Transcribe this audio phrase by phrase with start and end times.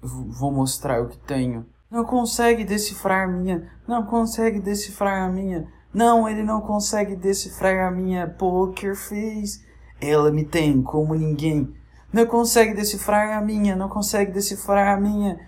[0.00, 1.66] vou mostrar o que tenho.
[1.90, 3.70] Não consegue decifrar minha.
[3.86, 5.66] Não consegue decifrar a minha.
[5.92, 9.66] Não, ele não consegue decifrar a minha poker face.
[10.00, 11.74] Ela me tem como ninguém.
[12.12, 13.74] Não consegue decifrar a minha.
[13.74, 15.40] Não consegue decifrar a minha.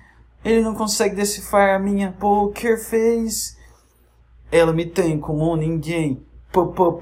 [0.43, 3.59] Ele não consegue decifrar a minha poker face.
[4.51, 6.27] Ela me tem como ninguém.
[6.51, 6.99] Poker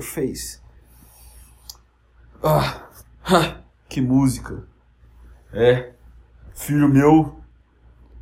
[0.00, 0.60] face.
[2.42, 2.88] Ah,
[3.88, 4.71] que música.
[5.52, 5.90] É,
[6.54, 7.36] filho meu,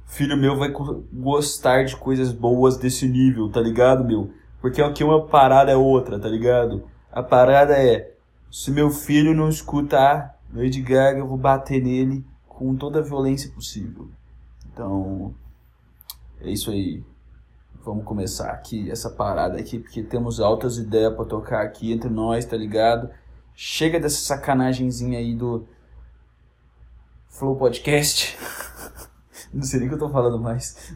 [0.06, 0.72] filho meu vai
[1.12, 4.32] gostar de coisas boas desse nível, tá ligado, meu?
[4.60, 6.84] Porque aqui uma parada é outra, tá ligado?
[7.10, 8.14] A parada é,
[8.50, 13.50] se meu filho não escutar Lady Gaga, eu vou bater nele com toda a violência
[13.52, 14.08] possível.
[14.72, 15.32] Então,
[16.40, 17.02] é isso aí.
[17.82, 22.44] Vamos começar aqui essa parada aqui, porque temos altas ideias para tocar aqui entre nós,
[22.44, 23.08] tá ligado?
[23.54, 25.66] Chega dessa sacanagemzinha aí do
[27.30, 28.36] Flow Podcast.
[29.54, 30.92] Não sei nem o que eu tô falando mais.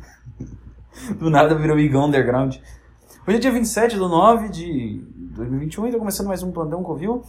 [1.19, 2.57] Do nada virou Igão Underground.
[3.27, 5.01] Hoje é dia 27 do 9 de
[5.37, 7.23] 2021 e tô começando mais um plantão Covil.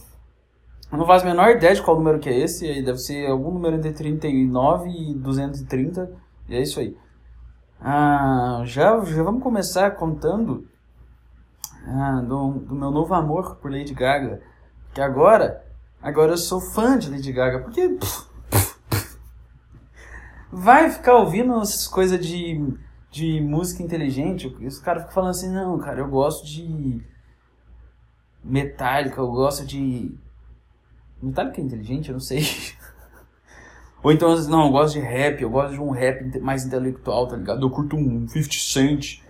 [0.90, 2.82] Eu não faço a menor ideia de qual número que é esse.
[2.82, 6.10] Deve ser algum número entre 39 e 230.
[6.48, 6.96] E é isso aí.
[7.80, 10.66] Ah, já, já vamos começar contando
[11.86, 14.42] ah, do, do meu novo amor por Lady Gaga.
[14.92, 15.64] Que agora,
[16.02, 17.60] agora eu sou fã de Lady Gaga.
[17.60, 17.88] Porque...
[17.88, 18.25] Pff,
[20.56, 22.58] vai ficar ouvindo essas coisas de,
[23.10, 24.46] de música inteligente.
[24.46, 27.02] Os caras ficam falando assim, não, cara, eu gosto de
[28.42, 30.16] Metallica, eu gosto de.
[31.22, 32.08] Metallica é inteligente?
[32.08, 32.40] Eu não sei.
[34.02, 37.36] Ou então, não, eu gosto de rap, eu gosto de um rap mais intelectual, tá
[37.36, 37.66] ligado?
[37.66, 39.22] Eu curto um 50 Cent.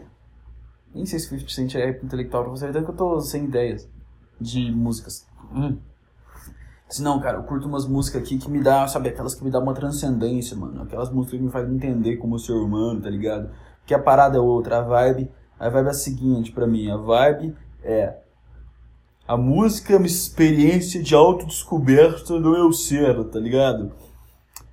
[0.94, 3.88] Nem sei se 50 Cent é rap intelectual pra você, que eu tô sem ideias
[4.40, 5.26] de músicas.
[5.52, 5.78] Hum.
[6.88, 9.50] Se não, cara, eu curto umas músicas aqui que me dá, sabe, aquelas que me
[9.50, 10.82] dá uma transcendência, mano.
[10.82, 13.50] Aquelas músicas que me fazem entender como ser humano, tá ligado?
[13.84, 16.96] Que a parada é outra, a vibe, a vibe é a seguinte pra mim, a
[16.96, 18.18] vibe é
[19.28, 23.90] a música é uma experiência de autodescoberta do meu ser, tá ligado?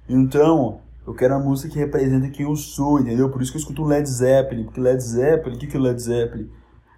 [0.07, 3.31] Então, eu quero uma música que representa quem eu sou, entendeu?
[3.31, 5.99] Por isso que eu escuto Led Zeppelin, porque Led Zeppelin, o que, que é Led
[5.99, 6.51] Zeppelin?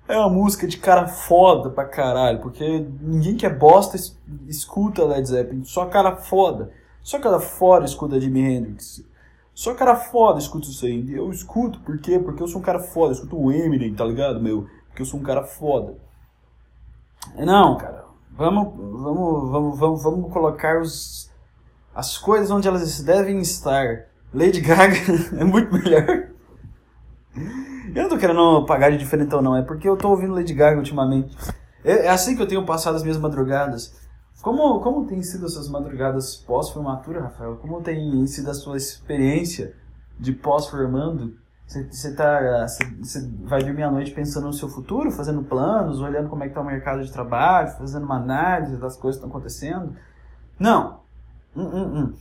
[0.08, 3.98] É uma música de cara foda pra caralho, porque ninguém que é bosta
[4.48, 6.72] escuta Led Zeppelin, só cara foda.
[7.02, 9.04] Só cara foda escuta Jimi Hendrix.
[9.54, 11.14] Só cara foda escuta isso aí.
[11.14, 12.20] Eu escuto, por quê?
[12.20, 14.68] Porque eu sou um cara foda, eu escuto o Eminem, tá ligado, meu?
[14.88, 15.98] Porque eu sou um cara foda.
[17.36, 21.32] Não, cara, vamos, vamos, vamos, vamos, vamos colocar os,
[21.96, 24.08] as coisas onde elas devem estar.
[24.34, 24.98] Lady Gaga
[25.40, 26.25] é muito melhor.
[27.96, 30.54] Eu não tô querendo pagar de diferente ou não, é porque eu tô ouvindo Lady
[30.54, 31.34] Gaga ultimamente.
[31.82, 33.96] É, é assim que eu tenho passado as minhas madrugadas.
[34.42, 37.56] Como, como tem sido as suas madrugadas pós-formatura, Rafael?
[37.56, 39.74] Como tem sido a sua experiência
[40.20, 41.38] de pós-formando?
[41.66, 42.66] Você tá,
[43.46, 46.60] vai dormir à noite pensando no seu futuro, fazendo planos, olhando como é que tá
[46.60, 49.96] o mercado de trabalho, fazendo uma análise das coisas que estão acontecendo?
[50.60, 51.00] Não.
[51.56, 52.14] Hum, hum, hum.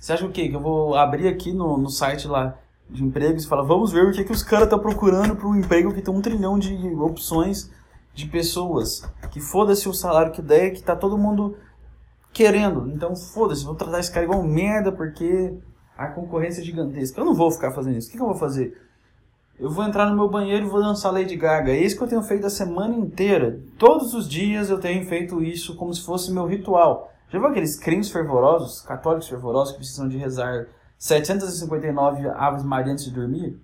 [0.00, 0.48] Você acha o quê?
[0.48, 2.56] Que eu vou abrir aqui no, no site lá
[2.88, 5.56] de empregos e fala, vamos ver o que, que os caras estão procurando para um
[5.56, 7.70] emprego que tem um trilhão de opções
[8.14, 9.02] de pessoas.
[9.30, 11.56] Que foda-se o salário que der, que tá todo mundo
[12.32, 12.90] querendo.
[12.92, 15.54] Então foda-se, vou tratar esse cara igual merda porque
[15.96, 17.20] a concorrência é gigantesca.
[17.20, 18.08] Eu não vou ficar fazendo isso.
[18.08, 18.80] O que, que eu vou fazer?
[19.58, 21.72] Eu vou entrar no meu banheiro e vou dançar Lady Gaga.
[21.72, 23.58] É isso que eu tenho feito a semana inteira.
[23.78, 27.10] Todos os dias eu tenho feito isso como se fosse meu ritual.
[27.30, 30.66] Já viu aqueles crentes fervorosos, católicos fervorosos que precisam de rezar
[30.98, 33.58] 759 aves Maria antes de dormir.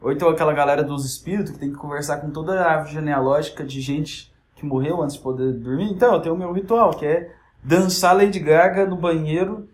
[0.00, 3.64] Ou então aquela galera dos espíritos que tem que conversar com toda a árvore genealógica
[3.64, 5.90] de gente que morreu antes de poder dormir.
[5.90, 9.68] Então, eu tenho o meu ritual, que é dançar Lady Gaga no banheiro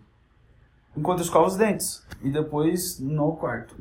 [0.95, 2.05] enquanto eu escovo os dentes.
[2.21, 3.75] E depois no quarto.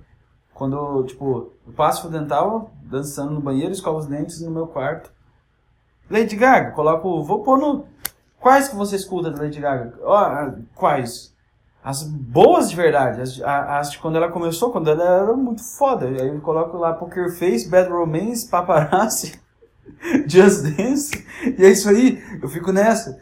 [0.54, 5.10] Quando, tipo, eu passo o dental, dançando no banheiro, escovo os dentes no meu quarto.
[6.10, 7.22] Lady Gaga, coloco.
[7.22, 7.87] Vou pôr no.
[8.38, 9.94] Quais que você escuta da Lady Gaga?
[10.03, 11.31] Oh, quais?
[11.84, 16.07] As boas de verdade, as, as de quando ela começou, quando ela era muito foda.
[16.07, 19.41] Aí eu coloco lá Poker Face, Bad Romance, Paparazzi,
[20.27, 21.27] Just Dance,
[21.59, 23.21] e é isso aí, eu fico nessa.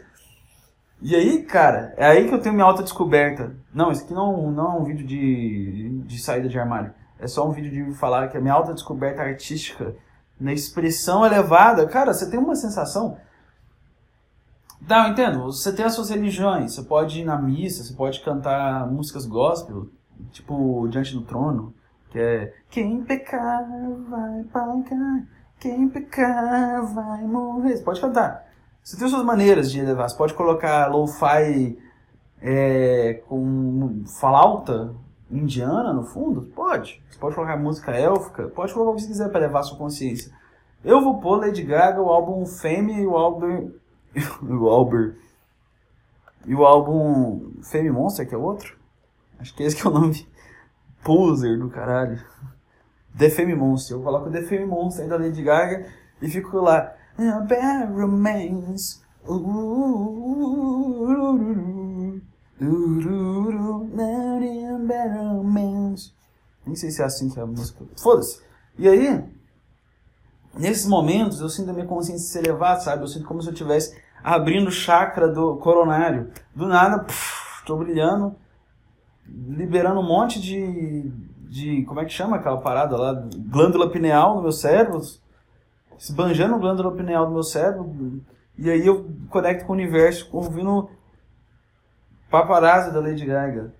[1.01, 3.55] E aí, cara, é aí que eu tenho minha auto descoberta.
[3.73, 6.93] Não, isso aqui não, não é um vídeo de, de saída de armário.
[7.19, 9.95] É só um vídeo de falar que a minha auto descoberta artística,
[10.39, 13.17] na expressão elevada, cara, você tem uma sensação
[14.87, 15.43] não, eu entendo.
[15.45, 16.73] Você tem as suas religiões.
[16.73, 19.87] Você pode ir na missa, você pode cantar músicas gospel,
[20.31, 21.73] tipo Diante do Trono,
[22.09, 23.65] que é Quem pecar
[24.09, 25.23] vai pagar,
[25.59, 27.77] quem pecar vai morrer.
[27.77, 28.47] Você pode cantar.
[28.83, 30.09] Você tem suas maneiras de elevar.
[30.09, 31.77] Você pode colocar lo-fi
[32.41, 34.93] é, com flauta
[35.29, 36.41] indiana no fundo?
[36.55, 37.01] Pode.
[37.09, 39.77] Você pode colocar música élfica, pode colocar o que você quiser para levar a sua
[39.77, 40.31] consciência.
[40.83, 43.71] Eu vou pôr Lady Gaga, o álbum Fame e o álbum.
[44.41, 45.13] O álbum.
[46.45, 48.77] E o álbum Fame Monster, que é outro.
[49.39, 50.27] Acho que esse que é o nome.
[51.03, 52.23] Poser do caralho.
[53.17, 53.97] The Fame Monster.
[53.97, 55.87] Eu coloco The Fame Monster da Lady Gaga
[56.21, 56.95] e fico lá.
[57.47, 59.01] Bad romance.
[66.65, 67.85] Nem sei se é assim que é a música.
[68.01, 68.41] Foda-se.
[68.77, 69.23] E aí,
[70.53, 73.03] nesses momentos, eu sinto a minha consciência se elevar, sabe?
[73.03, 76.31] Eu sinto como se eu estivesse abrindo o chakra do coronário.
[76.55, 77.05] Do nada,
[77.65, 78.35] tô brilhando,
[79.25, 81.09] liberando um monte de,
[81.49, 81.83] de.
[81.85, 83.13] Como é que chama aquela parada lá?
[83.35, 85.01] Glândula pineal no meu cérebro.
[85.97, 88.21] Esbanjando glândula pineal do meu cérebro.
[88.57, 90.89] E aí eu conecto com o universo, ouvindo
[92.29, 93.73] Paparazzi da Lady Gaga.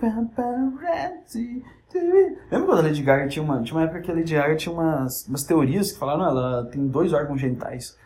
[0.00, 1.64] Paparazzi.
[1.94, 3.62] Lembra quando a Lady Gaga tinha uma.
[3.62, 6.86] Tinha uma época que a Lady Gaga tinha umas, umas teorias que falaram, ela tem
[6.86, 7.96] dois órgãos genitais.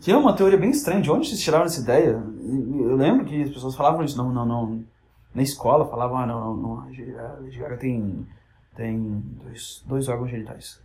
[0.00, 1.02] Que é uma teoria bem estranha.
[1.02, 2.12] De onde vocês tiraram essa ideia?
[2.12, 4.16] Eu lembro que as pessoas falavam isso.
[4.16, 4.84] Não, não, não.
[5.34, 6.80] Na escola falavam, ah, não, não, não.
[6.80, 6.84] A
[7.40, 8.26] Lady Gaga tem,
[8.74, 10.80] tem dois, dois órgãos genitais.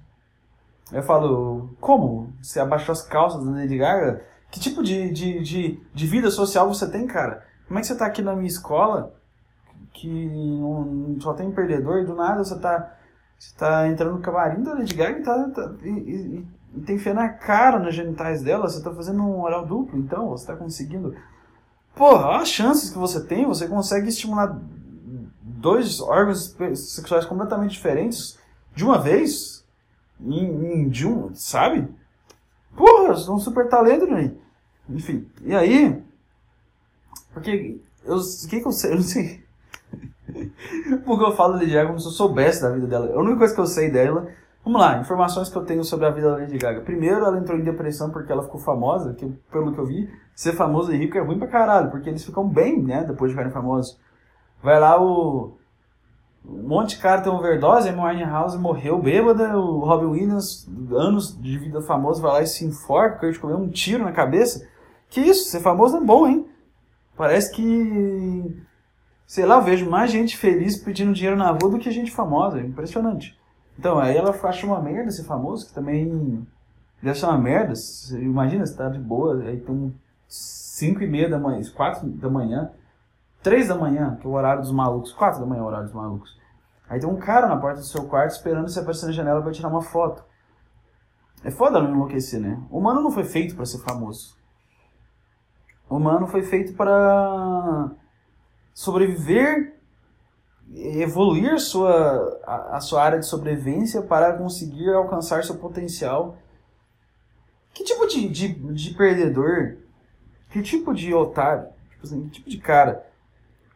[0.91, 2.33] Eu falo, como?
[2.41, 4.21] Você abaixou as calças da Lady Gaga?
[4.51, 7.43] Que tipo de, de, de, de vida social você tem, cara?
[7.67, 9.13] Como é que você tá aqui na minha escola,
[9.93, 12.97] que um, só tem perdedor, e do nada você tá,
[13.37, 16.97] você tá entrando no camarim da Lady Gaga e, tá, tá e, e, e, tem
[16.97, 20.55] fé na cara, nas genitais dela, você tá fazendo um oral duplo, então, você tá
[20.55, 21.15] conseguindo...
[21.95, 24.59] Porra, as chances que você tem, você consegue estimular
[25.41, 28.37] dois órgãos sexuais completamente diferentes
[28.75, 29.65] de uma vez,
[30.19, 31.87] em, em de um, sabe?
[32.75, 34.33] Porra, eu sou um super talento, né?
[34.89, 36.03] Enfim, e aí.
[37.33, 37.79] Porque.
[38.03, 38.19] Eu,
[38.49, 38.91] que, que eu sei?
[38.91, 39.44] Eu não sei.
[41.05, 43.13] Porque eu falo da Lady Gaga como se eu soubesse da vida dela.
[43.13, 44.27] A única coisa que eu sei dela.
[44.63, 46.81] Vamos lá, informações que eu tenho sobre a vida da Lady Gaga.
[46.81, 50.53] Primeiro, ela entrou em depressão porque ela ficou famosa, que pelo que eu vi, ser
[50.53, 53.53] famoso e rico é ruim pra caralho, porque eles ficam bem, né, depois de ficarem
[53.53, 53.99] famosos.
[54.63, 55.55] Vai lá o
[56.47, 61.57] um monte de cara tem overdose, Amy Winehouse morreu bêbada, o Robin Williams, anos de
[61.57, 64.67] vida famoso, vai lá e se enforca, Kurt Cobain um tiro na cabeça.
[65.09, 66.45] Que isso, ser famoso é bom, hein?
[67.17, 68.63] Parece que,
[69.25, 72.59] sei lá, eu vejo mais gente feliz pedindo dinheiro na rua do que gente famosa,
[72.59, 73.37] é impressionante.
[73.77, 76.45] Então, aí ela acha uma merda ser famoso, que também
[77.01, 77.75] deve ser uma merda.
[77.75, 79.93] Você imagina, você tá de boa, aí tem
[80.27, 82.71] 5 e meia da manhã, 4 da manhã,
[83.45, 85.13] Três da manhã, que é o horário dos malucos.
[85.13, 86.35] Quatro da manhã é o horário dos malucos.
[86.89, 89.51] Aí tem um cara na porta do seu quarto esperando você aparecer na janela para
[89.51, 90.25] tirar uma foto.
[91.43, 92.59] É foda não enlouquecer, né?
[92.71, 94.35] O humano não foi feito para ser famoso.
[95.87, 97.91] O humano foi feito para
[98.75, 99.75] sobreviver,
[100.71, 106.37] evoluir sua, a, a sua área de sobrevivência para conseguir alcançar seu potencial.
[107.73, 109.77] Que tipo de, de, de perdedor,
[110.51, 113.03] que tipo de otário, tipo assim, que tipo de cara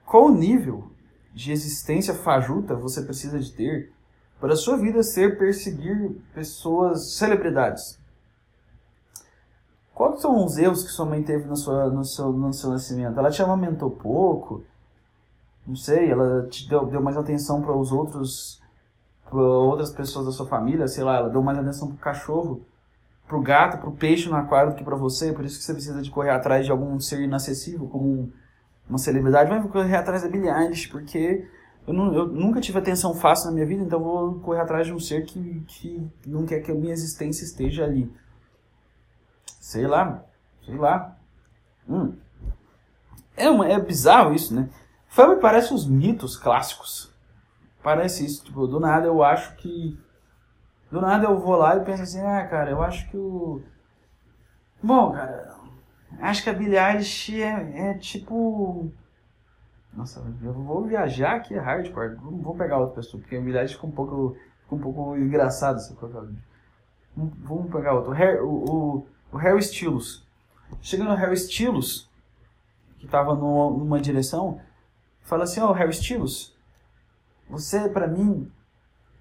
[0.10, 0.90] qual o nível
[1.36, 3.94] de existência fajuta você precisa de ter
[4.40, 8.00] para a sua vida ser perseguir pessoas, celebridades?
[9.94, 13.20] Quais são os erros que sua mãe teve no seu, no seu, no seu nascimento?
[13.20, 14.64] Ela te amamentou pouco?
[15.70, 18.62] Não sei, ela te deu, deu mais atenção para os outros,
[19.30, 22.66] para outras pessoas da sua família, sei lá, ela deu mais atenção para o cachorro,
[23.28, 25.64] para o gato, para o peixe no aquário do que para você, por isso que
[25.64, 28.32] você precisa de correr atrás de algum ser inacessível, como um
[28.90, 31.48] uma celebridade, mas vou correr atrás da Billie Eilish, porque
[31.86, 34.94] eu, não, eu, nunca tive atenção fácil na minha vida, então vou correr atrás de
[34.94, 38.12] um ser que, que não quer que a minha existência esteja ali.
[39.62, 40.26] Sei lá,
[40.66, 41.16] sei lá.
[41.88, 42.14] Hum.
[43.38, 44.68] É, uma, é bizarro isso, né?
[45.10, 47.14] Fama parece os mitos clássicos.
[47.84, 50.00] Parece isso, tipo, do nada eu acho que.
[50.90, 53.62] Do nada eu vou lá e penso assim, ah, cara, eu acho que o.
[54.82, 55.60] Bom, cara,
[56.18, 58.92] Acho que a Billie Eilish é, é tipo.
[59.94, 62.16] Nossa, eu vou viajar aqui, hardcore.
[62.16, 65.80] Vou pegar outra pessoa, porque a Billie Eilish um pouco, ficou um pouco engraçado.
[67.16, 68.12] Vamos pegar outro.
[68.12, 70.26] O, Harry, o, o, o Harry Styles.
[70.82, 72.10] Chegando no Harry Styles,
[73.00, 74.62] que tava no, numa direção,
[75.30, 76.54] fala assim: Ó, oh, Harry Styles,
[77.50, 78.52] você pra mim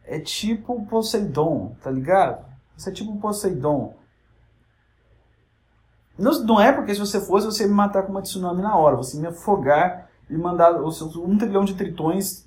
[0.04, 2.44] é tipo Poseidon, tá ligado?
[2.76, 3.94] Você é tipo Poseidon.
[6.18, 8.76] Não, não é porque se você fosse, você ia me matar com uma tsunami na
[8.76, 8.96] hora.
[8.96, 12.44] Você ia me afogar e mandar os seus um trilhão de tritões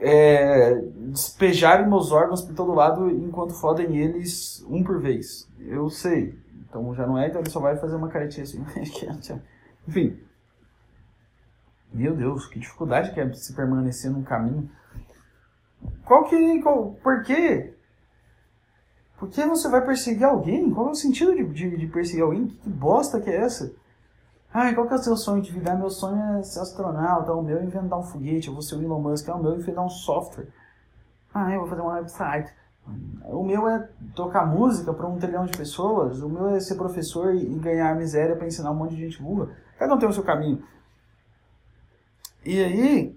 [0.00, 0.74] é,
[1.10, 5.48] despejarem meus órgãos por todo lado enquanto fodem eles um por vez.
[5.60, 6.38] Eu sei.
[6.68, 8.64] Então já não é, então ele só vai fazer uma caretinha assim.
[9.86, 10.27] Enfim.
[11.92, 14.70] Meu Deus, que dificuldade que é se permanecer num caminho.
[16.04, 16.62] Qual que.
[16.62, 17.74] Qual, por quê?
[19.18, 20.70] Por que você vai perseguir alguém?
[20.70, 22.46] Qual é o sentido de, de, de perseguir alguém?
[22.46, 23.74] Que, que, bosta que é essa?
[24.52, 25.74] Ai, qual que é o seu sonho de vida?
[25.74, 28.82] Meu sonho é ser astronauta, o meu é inventar um foguete, eu vou ser o
[28.82, 30.48] Elon Musk, é o meu é inventar um software.
[31.34, 32.50] Ah, eu vou fazer um website.
[33.24, 37.34] O meu é tocar música para um trilhão de pessoas, o meu é ser professor
[37.34, 39.50] e ganhar miséria para ensinar um monte de gente burra.
[39.78, 40.62] Cada um tem o seu caminho.
[42.44, 43.16] E aí,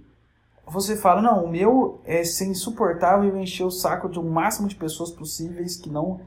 [0.65, 4.67] você fala, não, o meu é ser insuportável e encher o saco de um máximo
[4.67, 6.21] de pessoas possíveis que não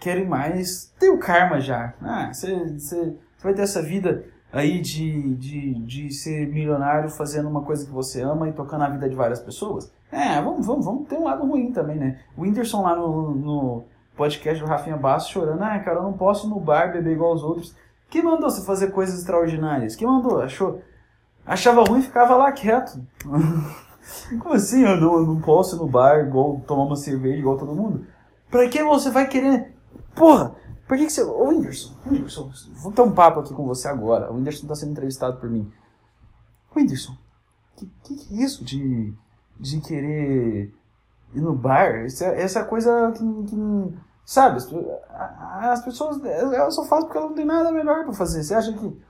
[0.00, 1.94] querem mais ter o karma já.
[2.02, 7.62] Ah, você, você vai ter essa vida aí de, de, de ser milionário fazendo uma
[7.62, 9.90] coisa que você ama e tocando a vida de várias pessoas.
[10.10, 12.20] É, vamos, vamos, vamos ter um lado ruim também, né?
[12.36, 13.84] O Whindersson lá no, no
[14.16, 17.32] podcast do Rafinha Bastos chorando, ah, cara, eu não posso ir no bar beber igual
[17.32, 17.74] os outros.
[18.10, 19.96] Quem mandou você fazer coisas extraordinárias?
[19.96, 20.42] Quem mandou?
[20.42, 20.82] Achou?
[21.44, 23.00] Achava ruim e ficava lá quieto.
[24.40, 24.82] Como assim?
[24.82, 28.06] Eu não, eu não posso ir no bar igual tomar uma cerveja igual todo mundo?
[28.50, 29.74] Pra que você vai querer?
[30.14, 30.54] Porra!
[30.86, 31.22] Por que, que você.
[31.22, 34.30] Ô Whindersson, Whindersson, vou ter um papo aqui com você agora.
[34.30, 35.70] O Whindersson tá sendo entrevistado por mim.
[36.76, 37.16] Whindersson,
[37.76, 39.14] que, que, que é isso de
[39.62, 40.74] de querer
[41.32, 43.94] ir no bar, essa, essa coisa que, que
[44.24, 48.42] sabe, as pessoas elas só fazem porque elas não tem nada melhor para fazer.
[48.42, 49.00] Você acha que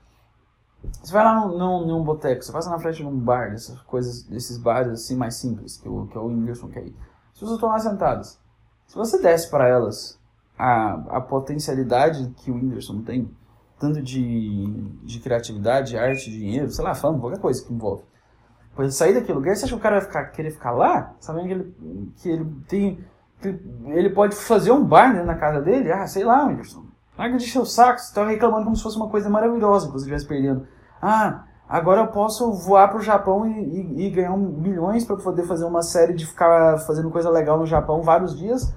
[1.01, 3.79] você vai lá num, num, num boteco, você passa na frente de um bar, dessas
[3.81, 6.95] coisas, desses bares assim mais simples, que, o, que o Whindersson quer ir.
[7.33, 8.39] As pessoas estão lá sentadas.
[8.87, 10.19] Se você desse para elas
[10.57, 13.29] a, a potencialidade que o Whindersson tem,
[13.79, 14.65] tanto de,
[15.03, 18.03] de criatividade, arte, dinheiro, sei lá, fama, qualquer coisa que envolve,
[18.75, 21.15] Pois sair daquele lugar, você acha que o cara vai ficar, querer ficar lá?
[21.19, 23.05] Sabendo que ele, que ele tem.
[23.39, 23.47] Que
[23.87, 25.91] ele pode fazer um bar né, na casa dele?
[25.91, 26.82] Ah, sei lá, Anderson.
[27.17, 29.99] Larga de encher saco, você tá reclamando como se fosse uma coisa maravilhosa que você
[29.99, 30.67] estivesse perdendo.
[31.01, 35.65] Ah, agora eu posso voar pro Japão e, e, e ganhar milhões para poder fazer
[35.65, 38.73] uma série de ficar fazendo coisa legal no Japão vários dias.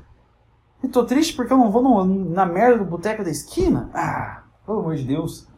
[0.82, 3.90] E tô triste porque eu não vou no, na merda do boteco da esquina.
[3.94, 5.48] Ah, pelo amor de Deus.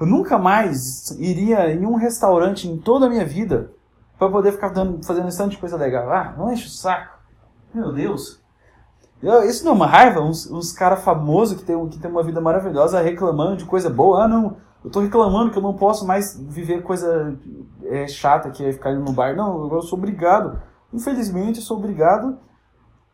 [0.00, 3.72] Eu nunca mais iria em um restaurante em toda a minha vida
[4.18, 6.10] para poder ficar dando, fazendo esse tanto de coisa legal.
[6.12, 7.18] Ah, não enche o saco.
[7.72, 8.42] Meu Deus.
[9.48, 10.20] Isso não é uma raiva?
[10.20, 14.24] Uns, uns caras famosos que tem, que tem uma vida maravilhosa reclamando de coisa boa.
[14.24, 17.36] Ah, não, eu tô reclamando que eu não posso mais viver coisa
[17.82, 19.34] é, chata que é ficar indo no bar.
[19.34, 20.60] Não, eu sou obrigado.
[20.92, 22.38] Infelizmente, eu sou obrigado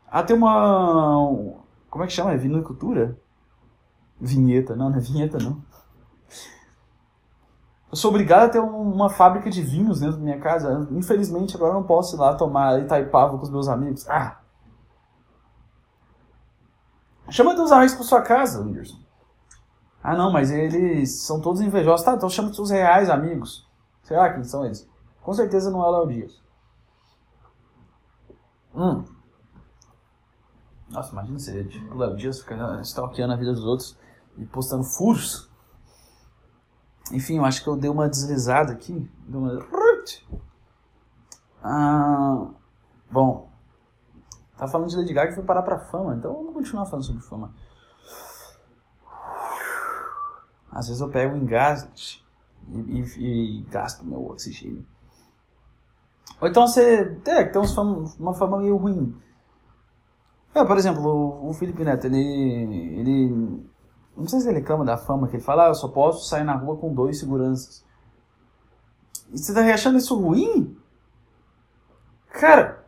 [0.06, 1.30] a ter uma.
[1.88, 2.32] Como é que chama?
[2.32, 3.18] É vinicultura?
[4.20, 4.76] Vinheta.
[4.76, 5.62] Não, não é vinheta, não.
[7.90, 10.88] Eu sou obrigado a ter uma fábrica de vinhos dentro da minha casa.
[10.90, 14.08] Infelizmente, agora eu não posso ir lá tomar Itaipava com os meus amigos.
[14.10, 14.41] Ah!
[17.32, 19.00] Chama teus amigos para sua casa, Anderson.
[20.02, 22.04] Ah, não, mas eles são todos invejosos.
[22.04, 23.66] Tá, então chama seus reais amigos.
[24.02, 24.86] Sei lá quem são eles.
[25.22, 26.42] Com certeza não é o Léo Dias.
[28.74, 29.04] Hum.
[30.90, 31.50] Nossa, imagina se
[31.90, 33.96] o Léo Dias fica stalkeando a vida dos outros
[34.36, 35.50] e postando furos.
[37.12, 39.10] Enfim, eu acho que eu dei uma deslizada aqui.
[39.26, 39.58] Dei uma...
[41.62, 42.46] Ah,
[43.10, 43.51] bom,
[44.56, 47.22] tá falando de Lady Gaga e foi parar pra fama, então vamos continuar falando sobre
[47.22, 47.54] fama.
[50.70, 51.90] Às vezes eu pego engasgo
[52.68, 54.86] e, e, e, gasto meu oxigênio.
[56.40, 57.62] Ou então você é, tem
[58.18, 59.14] uma fama meio ruim.
[60.54, 63.62] É, por exemplo, o, o Felipe Neto, ele, ele
[64.16, 66.44] não sei se ele reclama da fama, que ele fala, ah, eu só posso sair
[66.44, 67.84] na rua com dois seguranças.
[69.32, 70.76] E você tá achando isso ruim?
[72.28, 72.81] Cara,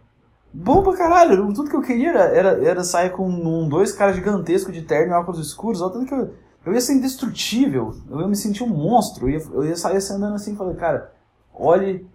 [0.54, 1.52] bom pra caralho.
[1.52, 5.12] Tudo que eu queria era, era, era sair com um, dois caras gigantescos de terno
[5.12, 5.80] e óculos escuros.
[5.80, 6.32] Tudo que eu,
[6.64, 7.94] eu ia ser indestrutível.
[8.08, 9.28] Eu ia me sentir um monstro.
[9.28, 11.12] Eu ia, eu ia sair andando assim e falei, cara,
[11.52, 12.08] olhe.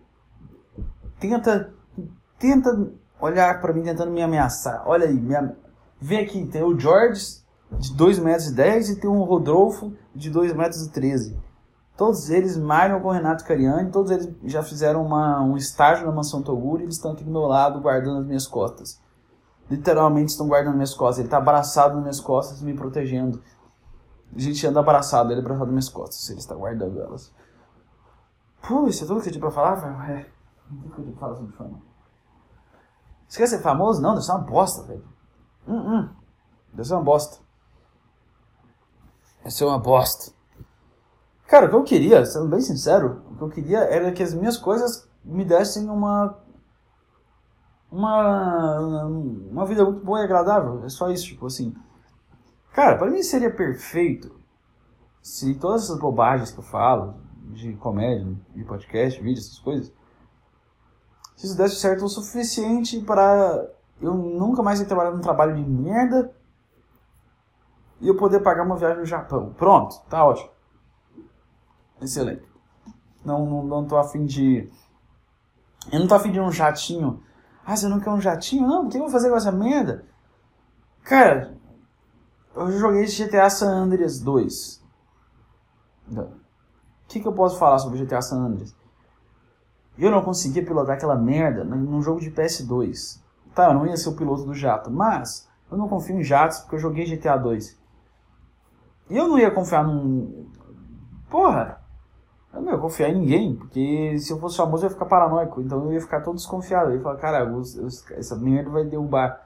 [1.19, 1.73] Tenta.
[2.39, 4.83] Tenta olhar para mim tentando me ameaçar.
[4.85, 5.19] Olha aí,
[5.99, 7.39] vem aqui, tem o George
[7.77, 11.37] de 2 metros e 10 e tem um Rodolfo de 2 metros e 13.
[11.99, 16.13] Todos eles malham com o Renato Cariani, todos eles já fizeram uma, um estágio na
[16.13, 19.01] Mansão Toguri e eles estão aqui do meu lado guardando as minhas costas.
[19.69, 21.17] Literalmente estão guardando minhas costas.
[21.17, 23.43] Ele está abraçado nas minhas costas, me protegendo.
[24.33, 27.35] A gente anda abraçado, ele abraçado nas minhas costas, ele está guardando elas.
[28.65, 30.09] Pô, isso é tudo que você tinha pra falar?
[30.09, 30.25] É.
[30.71, 31.81] Não tem que eu falar sobre fama.
[33.27, 34.01] Você quer ser famoso?
[34.01, 35.03] Não, deve ser uma bosta, velho.
[35.67, 36.09] Hum, hum.
[36.71, 37.39] Deve ser uma bosta.
[39.43, 40.38] Essa é uma bosta.
[41.49, 44.35] Cara, o que eu queria, sendo bem sincero, o que eu queria era que as
[44.35, 46.37] minhas coisas me dessem uma.
[47.91, 49.07] Uma.
[49.07, 50.85] Uma vida muito boa e agradável.
[50.85, 51.75] É só isso, tipo assim.
[52.71, 54.39] Cara, para mim seria perfeito
[55.23, 57.15] se todas essas bobagens que eu falo,
[57.47, 59.91] de comédia, de podcast, vídeo, essas coisas,
[61.35, 63.67] se isso desse certo o suficiente para
[63.99, 66.31] eu nunca mais ir trabalhar num trabalho de merda
[67.99, 69.51] e eu poder pagar uma viagem no Japão.
[69.57, 70.58] Pronto, tá ótimo.
[72.01, 72.43] Excelente.
[73.23, 74.69] Não, não, não tô afim de.
[75.91, 77.21] Eu não tô afim de um jatinho.
[77.65, 78.67] Ah, você não quer um jatinho?
[78.67, 80.05] Não, o que eu vou fazer com essa merda?
[81.03, 81.57] Cara,
[82.55, 84.83] eu joguei GTA San Andreas 2.
[86.11, 86.27] O
[87.07, 88.75] que, que eu posso falar sobre GTA San Andreas?
[89.97, 93.21] Eu não conseguia pilotar aquela merda num jogo de PS2.
[93.53, 96.59] Tá, eu não ia ser o piloto do jato, mas eu não confio em jatos
[96.59, 97.77] porque eu joguei GTA 2.
[99.09, 100.49] E eu não ia confiar num.
[101.29, 101.78] Porra!
[102.53, 105.61] Eu não ia confiar em ninguém, porque se eu fosse famoso eu ia ficar paranoico,
[105.61, 106.89] então eu ia ficar todo desconfiado.
[106.89, 107.51] Eu ia falar, cara,
[108.17, 109.45] essa merda vai derrubar.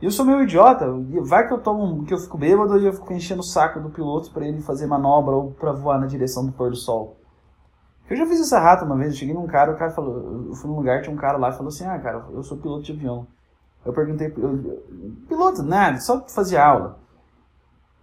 [0.00, 0.86] E eu sou meio idiota,
[1.22, 3.90] vai que eu tomo, que eu fico bêbado e eu fico enchendo o saco do
[3.90, 7.16] piloto para ele fazer manobra ou para voar na direção do pôr do sol.
[8.08, 10.54] Eu já fiz essa rata uma vez, eu cheguei num cara, o cara falou, eu
[10.54, 12.84] fui num lugar, tinha um cara lá e falou assim, ah cara, eu sou piloto
[12.84, 13.26] de avião.
[13.84, 14.82] Eu perguntei, eu,
[15.26, 17.00] piloto, nada, só fazia aula.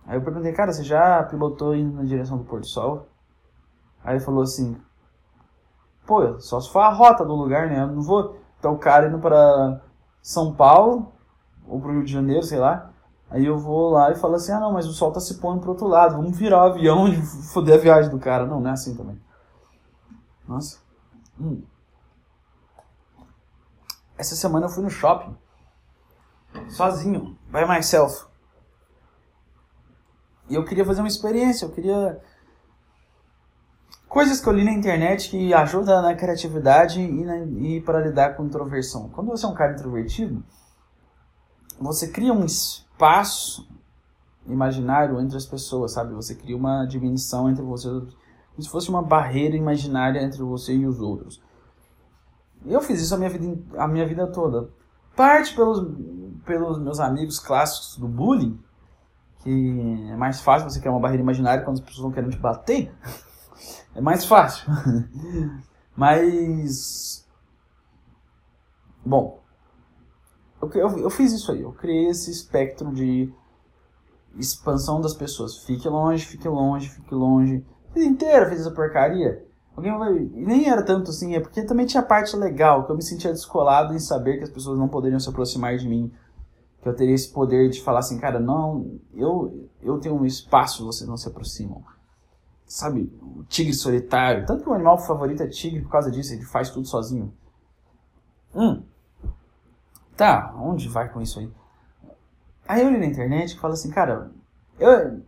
[0.06, 3.08] Aí eu perguntei, cara, você já pilotou indo na direção do pôr do sol?
[4.04, 4.78] Aí ele falou assim,
[6.06, 7.82] pô, só se for a rota do lugar, né?
[7.82, 8.38] Eu não vou.
[8.60, 9.82] Então o cara indo para
[10.22, 11.12] São Paulo
[11.68, 12.92] ou pro Rio de Janeiro, sei lá.
[13.30, 15.60] Aí eu vou lá e falo assim, ah não, mas o sol tá se pondo
[15.60, 18.46] pro outro lado, vamos virar o avião e foder a viagem do cara.
[18.46, 19.20] Não, não é assim também.
[20.48, 20.80] Nossa.
[21.40, 21.64] Hum.
[24.18, 25.36] Essa semana eu fui no shopping.
[26.70, 27.38] Sozinho.
[27.50, 28.26] By myself.
[30.50, 32.22] E eu queria fazer uma experiência, eu queria.
[34.14, 38.46] Coisas que eu li na internet que ajudam na criatividade e, e para lidar com
[38.46, 39.10] introversão.
[39.10, 40.44] Quando você é um cara introvertido,
[41.80, 43.68] você cria um espaço
[44.46, 46.14] imaginário entre as pessoas, sabe?
[46.14, 50.86] Você cria uma dimensão entre você, como se fosse uma barreira imaginária entre você e
[50.86, 51.42] os outros.
[52.68, 54.70] Eu fiz isso a minha vida, a minha vida toda.
[55.16, 55.88] Parte pelos,
[56.46, 58.60] pelos meus amigos clássicos do bullying,
[59.40, 62.38] que é mais fácil você criar uma barreira imaginária quando as pessoas não querem te
[62.38, 62.94] bater.
[63.96, 64.66] É mais fácil.
[65.96, 67.28] Mas.
[69.06, 69.42] Bom.
[70.62, 71.62] Eu, eu, eu, fiz isso aí.
[71.62, 73.32] Eu criei esse espectro de
[74.38, 75.58] expansão das pessoas.
[75.58, 77.66] Fique longe, fique longe, fique longe.
[77.92, 79.46] A vida inteira fiz essa porcaria.
[79.76, 80.16] Alguém vai.
[80.16, 83.32] E nem era tanto assim, é porque também tinha parte legal, que eu me sentia
[83.32, 86.12] descolado em saber que as pessoas não poderiam se aproximar de mim.
[86.82, 90.86] Que eu teria esse poder de falar assim, cara, não, eu, eu tenho um espaço,
[90.86, 91.84] vocês não se aproximam.
[92.74, 94.48] Sabe, o tigre solitário.
[94.48, 97.32] Tanto que o animal favorito é tigre por causa disso, ele faz tudo sozinho.
[98.56, 98.82] Hum.
[100.18, 101.52] Tá, onde vai com isso aí?
[102.68, 104.32] Aí eu li na internet que fala assim, cara,
[104.80, 105.22] eu,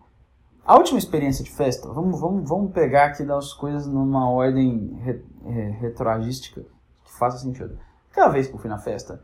[0.65, 5.23] a última experiência de festa, vamos, vamos, vamos pegar aqui das coisas numa ordem re,
[5.43, 6.65] re, retroagística
[7.03, 7.77] que faça sentido.
[8.09, 9.21] Aquela vez que eu fui na festa,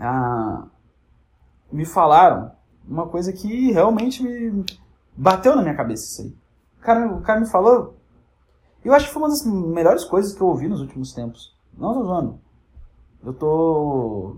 [0.00, 0.66] ah,
[1.70, 2.50] me falaram
[2.84, 4.64] uma coisa que realmente me
[5.16, 6.45] bateu na minha cabeça isso aí.
[6.86, 7.96] Cara, o cara me falou,
[8.84, 11.52] eu acho que foi uma das melhores coisas que eu ouvi nos últimos tempos.
[11.76, 12.40] Não tô zoando.
[13.24, 14.36] Eu tô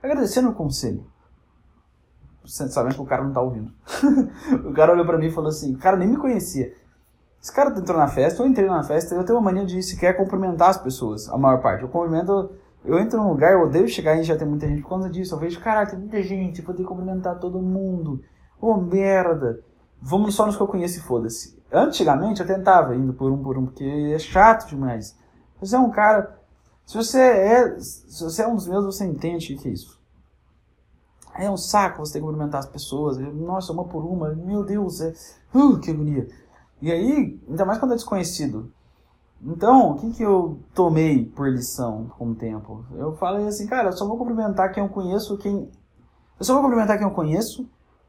[0.00, 1.04] agradecendo o conselho
[2.46, 3.72] sabendo que o cara não tá ouvindo.
[4.64, 6.72] o cara olhou pra mim e falou assim, o cara nem me conhecia.
[7.42, 10.16] Esse cara entrou na festa, eu entrei na festa, eu tenho uma mania de sequer
[10.16, 11.82] cumprimentar as pessoas, a maior parte.
[11.82, 12.52] Eu cumprimento,
[12.84, 15.34] eu entro num lugar, eu odeio chegar e já tem muita gente por conta disso.
[15.34, 18.22] Eu vejo, caralho, tem muita gente, vou ter que cumprimentar todo mundo.
[18.60, 19.60] Ô, oh, merda.
[20.06, 21.58] Vamos só nos que eu conheço e foda-se.
[21.72, 25.16] Antigamente eu tentava, indo por um por um, porque é chato demais.
[25.58, 26.38] Você é um cara...
[26.84, 29.98] Se você é, se você é um dos meus, você entende o que é isso.
[31.34, 33.16] É um saco você ter que cumprimentar as pessoas.
[33.16, 34.34] Nossa, uma por uma.
[34.34, 35.14] Meu Deus, é.
[35.54, 36.28] Uh, que agonia.
[36.82, 38.70] E aí, ainda mais quando é desconhecido.
[39.42, 42.84] Então, o que, que eu tomei por lição com o tempo?
[42.92, 45.70] Eu falei assim, cara, eu só vou cumprimentar quem eu conheço, quem.
[46.38, 47.66] Eu só vou cumprimentar quem eu conheço,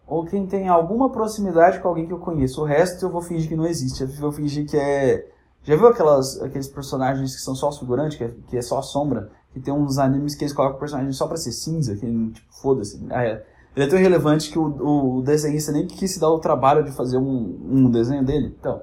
[0.08, 2.62] ou quem tem alguma proximidade com alguém que eu conheço.
[2.62, 4.02] O resto eu vou fingir que não existe.
[4.02, 5.28] Eu vou fingir que é.
[5.63, 8.84] Já viu aquelas, aqueles personagens que são só figurantes, que é, que é só a
[8.84, 9.32] sombra?
[9.56, 12.54] que tem uns animes que eles colocam o personagem só pra ser cinza, que tipo,
[12.62, 13.02] foda-se.
[13.10, 13.46] Ah, é.
[13.74, 16.91] Ele é tão irrelevante que o, o desenhista nem quis se dar o trabalho de
[16.91, 18.54] fazer um, um desenho dele.
[18.60, 18.82] Então,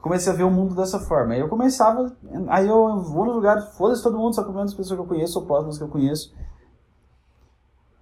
[0.00, 1.34] comecei a ver o mundo dessa forma.
[1.34, 2.12] Aí eu começava,
[2.48, 5.38] aí eu vou no lugar, foda-se todo mundo, só comendo as pessoas que eu conheço,
[5.38, 6.34] ou próximas que eu conheço.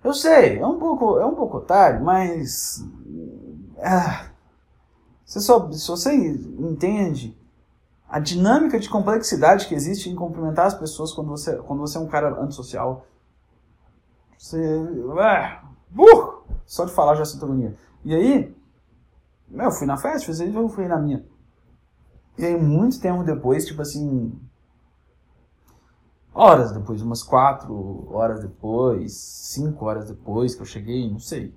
[0.02, 2.84] Eu sei, é um pouco, é um pouco otário, mas.
[3.78, 4.30] Ah,
[5.24, 7.38] você só, se você entende
[8.08, 12.00] a dinâmica de complexidade que existe em cumprimentar as pessoas quando você, quando você é
[12.00, 13.06] um cara antissocial.
[14.36, 14.58] Você.
[14.58, 15.60] É,
[15.96, 17.76] uh, só de falar já sinto agonia.
[18.04, 18.56] E aí,
[19.52, 21.24] Eu fui na festa, eu fui na minha.
[22.38, 24.32] E aí, muito tempo depois, tipo assim.
[26.32, 31.54] Horas depois, umas quatro horas depois, cinco horas depois que eu cheguei, não sei.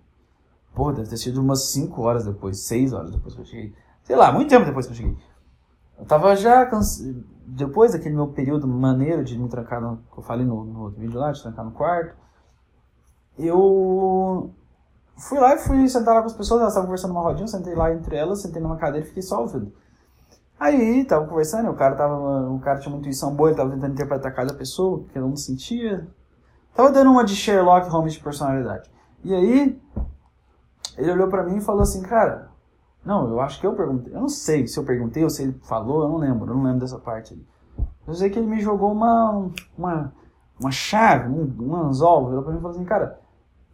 [0.74, 3.76] Pô, deve ter sido umas cinco horas depois, seis horas depois que eu cheguei.
[4.04, 5.18] Sei lá, muito tempo depois que eu cheguei.
[5.98, 7.24] Eu tava já cansado.
[7.46, 11.00] Depois daquele meu período maneiro de me trancar, no, que eu falei no, no outro
[11.00, 12.16] vídeo lá, de trancar no quarto,
[13.38, 14.52] eu
[15.18, 17.48] fui lá e fui sentar lá com as pessoas, elas estavam conversando numa rodinha, eu
[17.50, 19.74] sentei lá entre elas, sentei numa cadeira e fiquei só ouvindo.
[20.60, 22.50] Aí, tava conversando, o cara tava.
[22.50, 25.36] O cara tinha uma intuição boa, ele tava tentando interpretar cada pessoa, que eu não
[25.36, 26.08] sentia.
[26.74, 28.90] Tava dando uma de Sherlock Holmes de personalidade.
[29.24, 29.82] E aí,
[30.98, 32.50] ele olhou pra mim e falou assim, cara,
[33.06, 34.14] não, eu acho que eu perguntei.
[34.14, 36.64] Eu não sei se eu perguntei ou se ele falou, eu não lembro, eu não
[36.64, 37.46] lembro dessa parte ali.
[38.08, 40.14] Eu sei que ele me jogou uma, uma,
[40.60, 43.20] uma chave, um, um anzol, virou pra mim e falou assim, cara,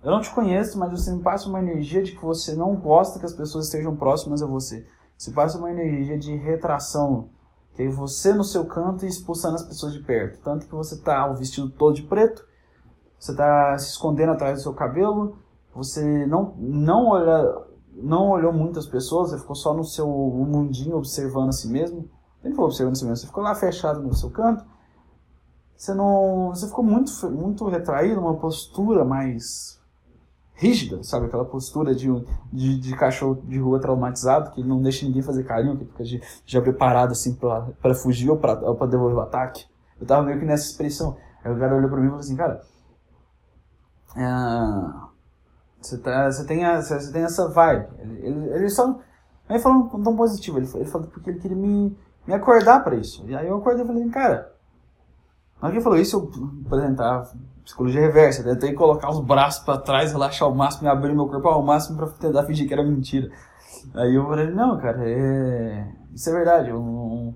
[0.03, 3.19] eu não te conheço, mas você me passa uma energia de que você não gosta
[3.19, 4.87] que as pessoas estejam próximas a você.
[5.19, 7.27] Você passa uma energia de retração,
[7.73, 10.41] que é você no seu canto e expulsando as pessoas de perto.
[10.41, 12.47] Tanto que você tá vestido todo de preto,
[13.19, 15.37] você tá se escondendo atrás do seu cabelo,
[15.75, 21.49] você não, não olha não olhou muitas pessoas, você ficou só no seu mundinho observando
[21.49, 22.09] a si mesmo.
[22.41, 24.63] Ele falou observando a si mesmo, você ficou lá fechado no seu canto.
[25.75, 29.78] Você não, você ficou muito muito retraído, uma postura mais
[30.59, 32.07] rígida, sabe aquela postura de,
[32.51, 36.21] de, de cachorro de rua traumatizado que não deixa ninguém fazer carinho, que fica de,
[36.45, 39.65] já preparado assim para fugir ou para devolver o ataque.
[39.99, 41.17] Eu tava meio que nessa expressão.
[41.43, 42.61] Aí o cara olhou para mim e falou assim, cara,
[44.17, 45.09] é
[45.81, 46.59] você, tá, você, tem,
[47.13, 47.87] tem essa vibe.
[47.99, 48.99] Ele, ele, ele só.
[49.47, 53.25] Aí falando tão positivo, ele, ele falou porque ele queria me, me acordar para isso.
[53.27, 54.53] E aí eu acordei e falei, cara.
[55.61, 57.31] Na hora que ele falou isso, eu apresentar
[57.69, 58.43] psicologia reversa.
[58.43, 61.97] Tentei colocar os braços para trás, relaxar ao máximo e abrir meu corpo ao máximo
[61.97, 63.31] para tentar fingir que era mentira.
[63.93, 65.87] Aí eu falei, não, cara, é...
[66.13, 66.69] isso é verdade.
[66.69, 67.35] Eu,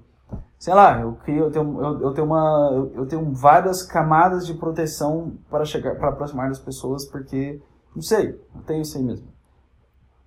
[0.58, 4.56] sei lá, eu, eu, tenho, eu, eu tenho uma, eu, eu tenho várias camadas de
[4.56, 7.62] proteção para chegar, para aproximar das pessoas, porque
[7.96, 9.28] não sei, não tenho isso aí mesmo.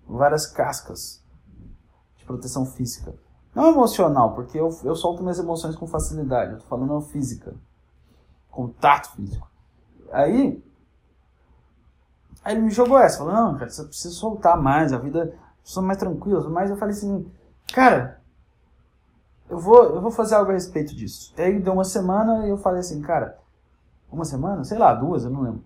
[0.09, 1.23] Várias cascas
[2.17, 3.13] de proteção física.
[3.53, 6.53] Não emocional, porque eu, eu solto minhas emoções com facilidade.
[6.53, 7.55] Eu tô falando física.
[8.51, 9.49] Contato físico.
[10.13, 10.63] Aí.
[12.45, 13.19] Aí ele me jogou essa.
[13.19, 14.93] Falou, não, cara, você precisa soltar mais.
[14.93, 16.49] A vida sou mais tranquila.
[16.49, 17.31] Mas eu falei assim,
[17.73, 18.21] cara,
[19.49, 21.35] eu vou, eu vou fazer algo a respeito disso.
[21.37, 23.39] Aí deu uma semana e eu falei assim, cara,
[24.11, 24.63] uma semana?
[24.65, 25.65] Sei lá, duas, eu não lembro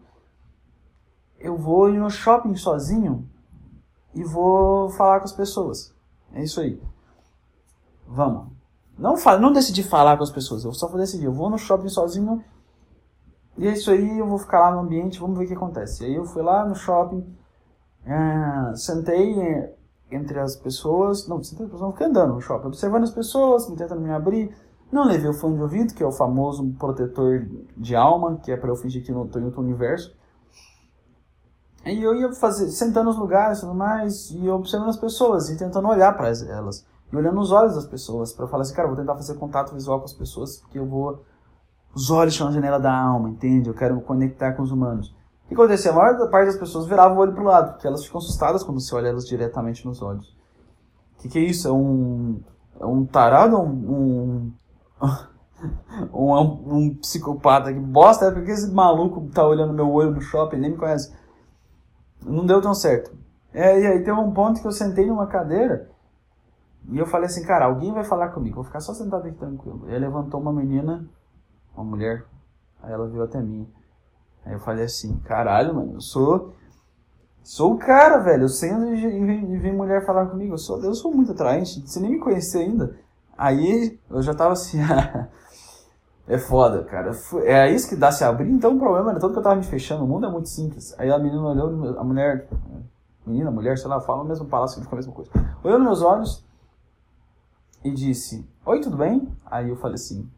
[1.40, 3.26] eu vou ir no shopping sozinho
[4.14, 5.94] e vou falar com as pessoas.
[6.33, 6.81] É isso aí.
[8.07, 8.48] Vamos.
[8.98, 11.24] Não, não decidi falar com as pessoas, eu só vou decidir.
[11.24, 12.44] Eu vou no shopping sozinho
[13.61, 16.03] e é isso aí, eu vou ficar lá no ambiente, vamos ver o que acontece.
[16.03, 17.25] E aí eu fui lá no shopping,
[18.07, 19.37] é, sentei
[20.11, 24.01] entre as pessoas, não, sentei as pessoas, fiquei andando no shopping, observando as pessoas, tentando
[24.01, 24.55] me abrir.
[24.90, 27.46] Não levei o fone de ouvido, que é o famoso protetor
[27.77, 30.16] de alma, que é para eu fingir que não estou em outro universo.
[31.85, 35.57] E eu ia fazer, sentando nos lugares e tudo mais, e observando as pessoas, e
[35.57, 36.87] tentando olhar para elas.
[37.12, 39.99] E olhando nos olhos das pessoas, para falar assim, cara, vou tentar fazer contato visual
[39.99, 41.25] com as pessoas, porque eu vou.
[41.94, 43.68] Os olhos são a janela da alma, entende?
[43.68, 45.09] Eu quero me conectar com os humanos.
[45.44, 45.90] O que acontecia?
[45.90, 48.81] A maior parte das pessoas virava o olho pro lado, porque elas ficam assustadas quando
[48.81, 50.29] você olha elas diretamente nos olhos.
[51.18, 51.68] O que, que é isso?
[51.68, 52.40] É um.
[52.79, 54.53] É um tarado um.
[56.14, 60.22] Um, um, um psicopata que bosta, é porque esse maluco tá olhando meu olho no
[60.22, 61.12] shopping, nem me conhece
[62.24, 63.12] não deu tão certo.
[63.53, 65.90] É, e aí teve um ponto que eu sentei numa cadeira
[66.88, 69.88] e eu falei assim, cara, alguém vai falar comigo, vou ficar só sentado aqui tranquilo.
[69.88, 71.05] E aí levantou uma menina,
[71.74, 72.24] uma mulher,
[72.83, 73.68] aí ela veio até mim.
[74.44, 76.54] Aí eu falei assim, caralho, mano, eu sou.
[77.42, 78.44] Sou o cara, velho.
[78.44, 80.54] Eu sento e vem mulher falar comigo.
[80.54, 81.80] Eu sou, eu sou muito atraente.
[81.87, 82.96] Você nem me conhecia ainda.
[83.37, 84.78] Aí eu já tava assim.
[86.30, 87.11] É foda, cara.
[87.42, 89.64] É isso que dá se abrir, então o problema era todo que eu tava me
[89.64, 90.04] fechando.
[90.04, 90.94] O mundo é muito simples.
[90.96, 92.48] Aí a menina olhou, a mulher,
[93.26, 95.28] menina, mulher, sei lá, fala o mesmo palácio que a mesma coisa.
[95.64, 96.46] Olhou nos meus olhos
[97.83, 99.28] e disse: Oi, tudo bem?
[99.44, 100.30] Aí eu falei assim: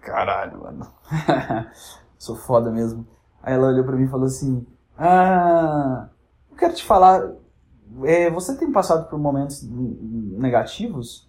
[0.00, 0.86] Caralho, mano.
[2.18, 3.06] Sou foda mesmo.
[3.42, 4.66] Aí ela olhou pra mim e falou assim:
[4.98, 6.08] Ah,
[6.50, 7.30] eu quero te falar.
[8.04, 11.28] É, você tem passado por momentos negativos?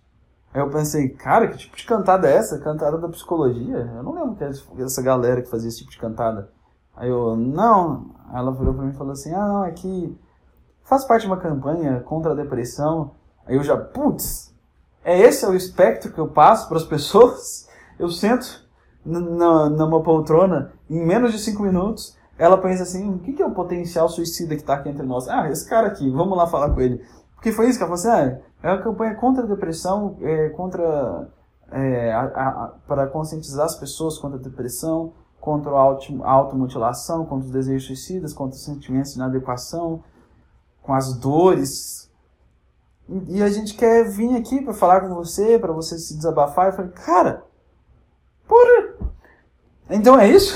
[0.53, 2.59] Aí eu pensei, cara, que tipo de cantada é essa?
[2.59, 3.77] Cantada da psicologia?
[3.95, 6.51] Eu não lembro que era essa galera que fazia esse tipo de cantada.
[6.95, 8.11] Aí eu, não.
[8.29, 10.17] Aí ela virou pra mim e falou assim: ah, não, é que
[10.83, 13.11] faz parte de uma campanha contra a depressão.
[13.45, 14.53] Aí eu já, putz,
[15.03, 17.67] é esse é o espectro que eu passo para as pessoas?
[17.97, 18.60] Eu sento
[19.05, 22.17] numa poltrona em menos de cinco minutos.
[22.37, 25.27] Ela pensa assim: o que é o potencial suicida que está aqui entre nós?
[25.27, 27.03] Ah, esse cara aqui, vamos lá falar com ele.
[27.35, 30.49] Porque foi isso que ela falou assim: ah, É uma campanha contra a depressão, é,
[30.49, 31.27] contra
[31.71, 37.25] é, a, a, para conscientizar as pessoas contra a depressão, contra a, auto, a automutilação,
[37.25, 40.03] contra os desejos suicidas, contra os sentimentos de inadequação,
[40.81, 42.11] com as dores.
[43.09, 46.67] E, e a gente quer vir aqui para falar com você, para você se desabafar.
[46.67, 47.43] Eu falei, cara,
[48.47, 48.90] porra!
[49.91, 50.55] Então é isso?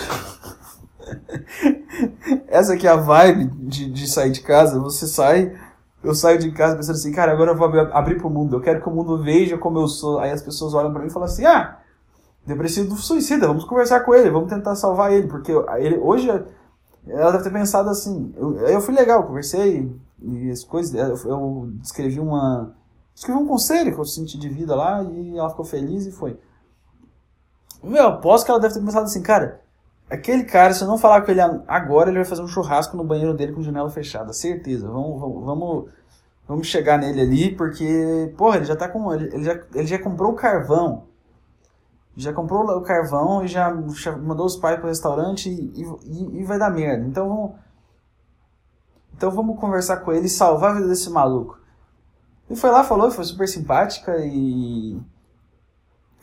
[2.48, 4.80] Essa aqui é a vibe de, de sair de casa.
[4.80, 5.56] Você sai,
[6.04, 8.56] eu saio de casa pensando assim, cara, agora eu vou abrir pro mundo.
[8.56, 10.20] Eu quero que o mundo veja como eu sou.
[10.20, 11.80] Aí as pessoas olham para mim e falam assim, ah,
[12.46, 16.30] depressivo suicida, vamos conversar com ele, vamos tentar salvar ele, porque ele hoje
[17.08, 18.34] ela deve ter pensado assim.
[18.36, 20.94] Eu, eu fui legal, conversei e as coisas.
[20.94, 22.74] Eu, eu uma.
[23.14, 26.38] Escrevi um conselho que eu senti de vida lá e ela ficou feliz e foi.
[27.86, 29.62] Meu, aposto que ela deve ter pensado assim, cara,
[30.10, 33.04] aquele cara, se eu não falar com ele agora, ele vai fazer um churrasco no
[33.04, 34.88] banheiro dele com janela fechada, certeza.
[34.88, 35.90] Vamos, vamos,
[36.48, 39.14] vamos, chegar nele ali, porque, porra, ele já tá com.
[39.14, 41.04] Ele, ele, já, ele já comprou o carvão
[42.16, 46.58] já comprou o carvão e já, mandou os pais pro restaurante e, e, e, vai
[46.58, 47.06] dar merda.
[47.06, 47.52] Então vamos,
[49.14, 51.60] então vamos conversar com ele e salvar a vida desse maluco.
[52.50, 54.98] Ele foi lá, falou, foi super simpática e.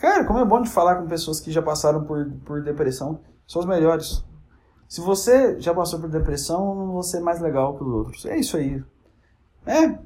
[0.03, 3.21] Cara, como é bom de falar com pessoas que já passaram por, por depressão.
[3.47, 4.23] São os melhores.
[4.89, 8.27] Se você já passou por depressão, vou ser mais legal que os outros.
[8.27, 8.83] É isso aí.
[9.65, 9.99] É.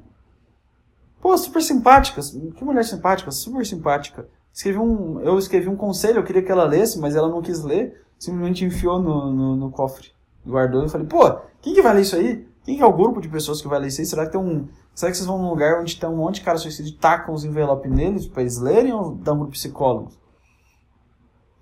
[1.19, 2.21] Pô, super simpática.
[2.55, 6.63] Que mulher simpática, super simpática escrevi um, eu escrevi um conselho, eu queria que ela
[6.63, 10.09] lesse, mas ela não quis ler, simplesmente enfiou no, no, no cofre,
[10.43, 12.47] guardou e falei, pô, quem que vai ler isso aí?
[12.63, 14.07] Quem que é o grupo de pessoas que vai ler isso aí?
[14.07, 14.67] Será que tem um.
[14.97, 17.31] Será que vocês vão num lugar onde tem um monte de cara suicida e tacam
[17.31, 20.11] os envelopes neles pra eles lerem ou dão pro psicólogo?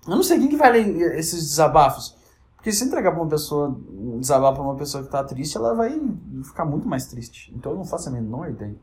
[0.08, 2.16] Eu não sei quem que vai ler esses desabafos.
[2.54, 3.78] Porque se entregar pra uma pessoa,
[4.18, 6.00] desabafo pra uma pessoa que tá triste, ela vai
[6.44, 7.52] ficar muito mais triste.
[7.54, 8.74] Então eu não faço a menor ideia.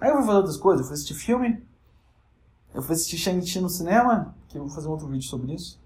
[0.00, 1.62] Aí eu vou fazer outras coisas, eu fui assistir filme,
[2.72, 5.78] eu fui assistir Shang-Chi no cinema, que eu vou fazer um outro vídeo sobre isso.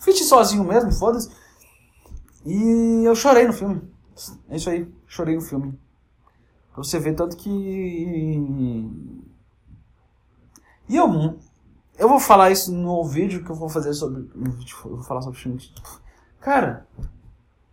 [0.00, 1.30] Fui sozinho mesmo, foda-se.
[2.44, 3.88] E eu chorei no filme.
[4.48, 5.78] É isso aí, chorei no filme.
[6.72, 7.50] Pra você ver tanto que.
[10.88, 11.38] E eu.
[11.98, 14.30] Eu vou falar isso no vídeo que eu vou fazer sobre.
[14.34, 15.74] Eu vou falar sobre Shang-Chi.
[16.40, 16.86] Cara,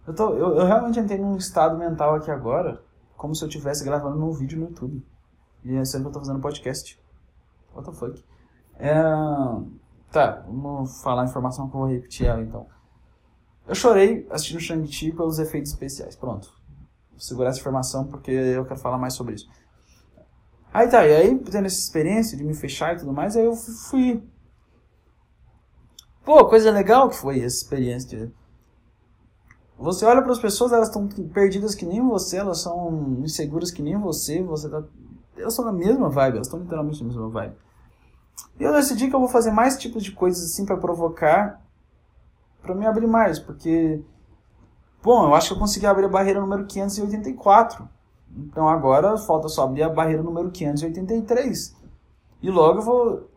[0.05, 2.83] eu, tô, eu, eu realmente entrei num estado mental aqui agora,
[3.15, 5.05] como se eu estivesse gravando um vídeo no YouTube.
[5.63, 6.99] E é sendo que eu tô fazendo podcast.
[7.73, 8.23] What the fuck?
[8.75, 8.93] É...
[10.11, 12.67] Tá, vamos falar a informação que eu vou repetir ela então.
[13.67, 16.15] Eu chorei assistindo Shang-Chi pelos efeitos especiais.
[16.15, 16.53] Pronto.
[17.17, 19.49] Segurar essa informação porque eu quero falar mais sobre isso.
[20.73, 23.55] Aí tá, e aí, tendo essa experiência de me fechar e tudo mais, aí eu
[23.55, 24.23] fui.
[26.23, 28.31] Pô, coisa legal que foi essa experiência.
[29.79, 33.81] Você olha para as pessoas, elas estão perdidas que nem você, elas são inseguras que
[33.81, 34.83] nem você, você tá.
[35.37, 37.55] Elas estão na mesma vibe, elas estão literalmente na mesma vibe.
[38.59, 41.61] E eu decidi que eu vou fazer mais tipos de coisas assim para provocar,
[42.61, 44.03] para me abrir mais, porque
[45.03, 47.87] bom, eu acho que eu consegui abrir a barreira número 584.
[48.35, 51.75] Então agora falta só abrir a barreira número 583.
[52.41, 53.29] E logo eu vou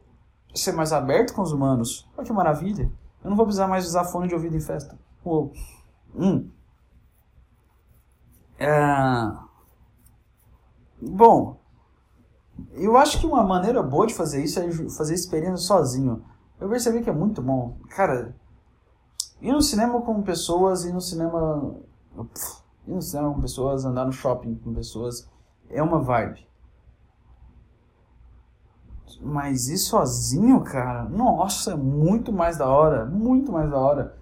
[0.55, 2.09] ser mais aberto com os humanos.
[2.17, 2.91] Olha que maravilha.
[3.23, 4.99] Eu não vou precisar mais usar fone de ouvido em festa.
[5.25, 5.53] Uou.
[6.15, 6.51] Hum.
[8.59, 8.73] É...
[11.01, 11.59] Bom,
[12.73, 16.25] eu acho que uma maneira boa de fazer isso é fazer experiência sozinho.
[16.61, 17.79] Eu percebi que é muito bom.
[17.89, 18.37] Cara,
[19.41, 21.77] ir no cinema com pessoas, ir no cinema.
[22.87, 25.29] Ir no cinema com pessoas, andar no shopping com pessoas,
[25.69, 26.47] é uma vibe.
[29.21, 33.05] Mas ir sozinho, cara, nossa, é muito mais da hora.
[33.05, 34.21] Muito mais da hora.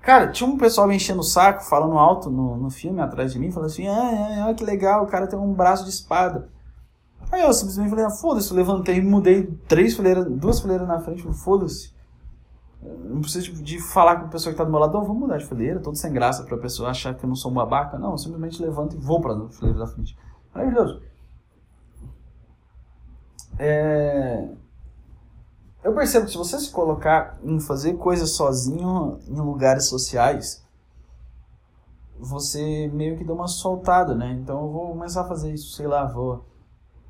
[0.00, 3.38] Cara, tinha um pessoal me enchendo o saco, falando alto no, no filme atrás de
[3.38, 6.48] mim, falando assim: ah, ah, ah, que legal, o cara tem um braço de espada.
[7.30, 11.92] Aí eu simplesmente falei, ah, foda-se, levantei, mudei três fileiras, duas fileiras na frente, foda-se.
[12.80, 15.20] Não precisa de, de, falar com a pessoa que tá do meu lado, não, vamos
[15.20, 17.98] mudar de fileira, todo sem graça pra pessoa achar que eu não sou um babaca.
[17.98, 20.16] Não, eu simplesmente levanto e vou pra fileira da frente.
[20.54, 21.02] Maravilhoso.
[23.58, 24.48] É...
[25.82, 30.64] Eu percebo que se você se colocar em fazer coisas sozinho em lugares sociais,
[32.18, 34.32] você meio que dá uma soltada, né?
[34.32, 36.44] Então eu vou começar a fazer isso, sei lá, vou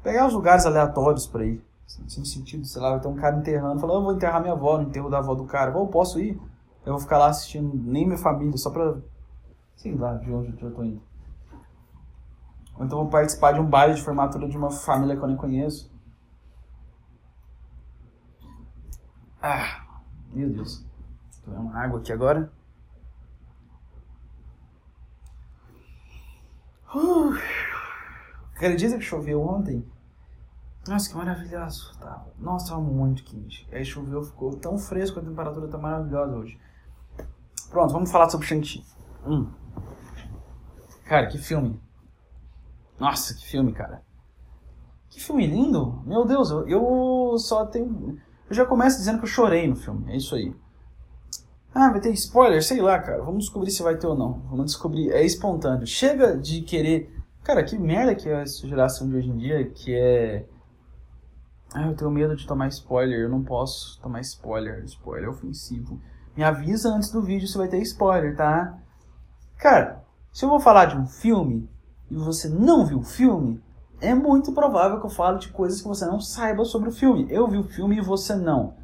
[0.03, 1.68] pegar os lugares aleatórios para ir.
[1.89, 4.89] Sem sentido, sei lá, ter um cara enterrando, falando, eu vou enterrar minha avó no
[4.89, 5.73] enterro da avó do cara.
[5.73, 6.39] Eu posso ir?
[6.85, 8.99] Eu vou ficar lá assistindo nem minha família, só pra.
[9.75, 11.03] Sei lá, de onde eu tô indo.
[12.77, 15.37] Ou então vou participar de um baile de formatura de uma família que eu nem
[15.37, 15.91] conheço.
[19.41, 19.87] Ah,
[20.33, 20.85] meu Deus.
[21.43, 22.53] Tomar uma água aqui agora.
[26.95, 27.33] Uh.
[28.55, 29.85] Acredita que choveu ontem?
[30.89, 31.99] Nossa, que maravilhoso.
[31.99, 32.25] Tá.
[32.39, 33.69] Nossa, tava muito quente.
[33.71, 36.59] Aí choveu, ficou tão fresco, a temperatura tá maravilhosa hoje.
[37.69, 38.83] Pronto, vamos falar sobre Shang-Chi.
[39.27, 39.51] Hum.
[41.05, 41.79] Cara, que filme.
[42.99, 44.03] Nossa, que filme, cara.
[45.11, 46.03] Que filme lindo.
[46.07, 48.19] Meu Deus, eu, eu só tenho...
[48.49, 50.11] Eu já começo dizendo que eu chorei no filme.
[50.11, 50.55] É isso aí.
[51.75, 52.65] Ah, vai ter spoiler?
[52.65, 53.23] Sei lá, cara.
[53.23, 54.41] Vamos descobrir se vai ter ou não.
[54.49, 55.11] Vamos descobrir.
[55.11, 55.87] É espontâneo.
[55.87, 57.15] Chega de querer...
[57.45, 60.47] Cara, que merda que é essa geração de hoje em dia, que é
[61.75, 66.01] ah, eu tenho medo de tomar spoiler, eu não posso tomar spoiler, spoiler é ofensivo.
[66.37, 68.79] Me avisa antes do vídeo se vai ter spoiler, tá?
[69.59, 70.03] Cara,
[70.33, 71.69] se eu vou falar de um filme
[72.11, 73.63] e você não viu o filme,
[74.01, 77.27] é muito provável que eu fale de coisas que você não saiba sobre o filme.
[77.29, 78.75] Eu vi o filme e você não.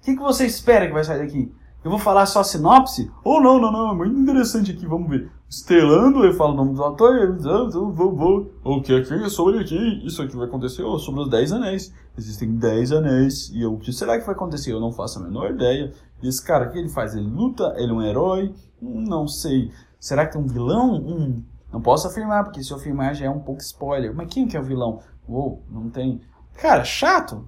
[0.00, 1.52] O que, que você espera que vai sair daqui?
[1.84, 3.10] Eu vou falar só sinopse?
[3.22, 5.30] Ou oh, não, não, não, é muito interessante aqui, vamos ver.
[5.48, 8.52] Estelando, eu falo o nome do ator, eu vou, vou.
[8.64, 10.04] O que aqui é sobre aqui?
[10.04, 11.94] Isso aqui vai acontecer oh, sobre os 10 anéis.
[12.18, 13.50] Existem 10 anéis.
[13.54, 14.72] E o que será que vai acontecer?
[14.72, 15.92] Eu não faço a menor ideia.
[16.20, 17.14] E esse cara, o que ele faz?
[17.14, 17.74] Ele luta?
[17.76, 18.52] Ele é um herói?
[18.82, 19.70] Hum, não sei.
[20.00, 20.96] Será que tem um vilão?
[20.96, 24.12] Hum, não posso afirmar, porque se eu afirmar já é um pouco spoiler.
[24.12, 25.00] Mas quem que é o vilão?
[25.28, 26.20] Uou, não tem.
[26.54, 27.46] Cara, chato.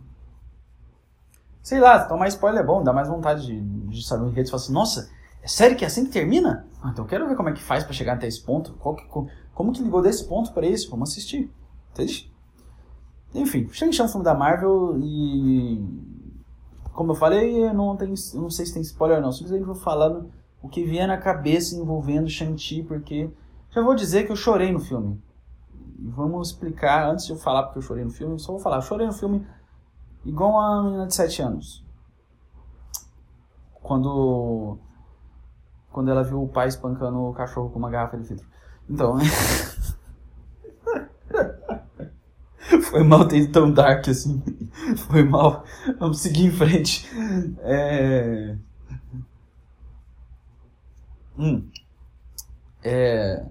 [1.62, 4.50] Sei lá, tomar spoiler é bom, dá mais vontade de, de saber em redes e
[4.52, 5.10] falar assim, nossa,
[5.42, 6.66] é sério que é assim que termina?
[6.80, 8.72] Ah, então eu quero ver como é que faz para chegar até esse ponto.
[8.72, 9.04] Que,
[9.52, 10.88] como que ligou desse ponto para esse?
[10.88, 11.50] Vamos assistir.
[11.92, 12.30] Entende?
[13.34, 15.82] Enfim, Shang-Chi é um filme da Marvel e.
[16.92, 19.32] Como eu falei, eu não, tenho, não sei se tem spoiler ou não.
[19.32, 23.30] Simplesmente vou falando o que vier na cabeça envolvendo Shang-Chi, porque
[23.70, 25.22] já vou dizer que eu chorei no filme.
[25.98, 28.78] Vamos explicar, antes de eu falar porque eu chorei no filme, só vou falar.
[28.78, 29.46] Eu chorei no filme
[30.24, 31.84] igual uma menina de 7 anos.
[33.80, 34.78] Quando
[35.92, 38.46] quando ela viu o pai espancando o cachorro com uma garrafa de vidro.
[38.88, 39.18] Então.
[42.90, 44.42] Foi mal ter tão dark assim.
[45.06, 45.64] Foi mal.
[46.00, 47.08] Vamos seguir em frente.
[47.60, 48.56] É.
[51.38, 51.68] Hum.
[52.82, 53.44] É.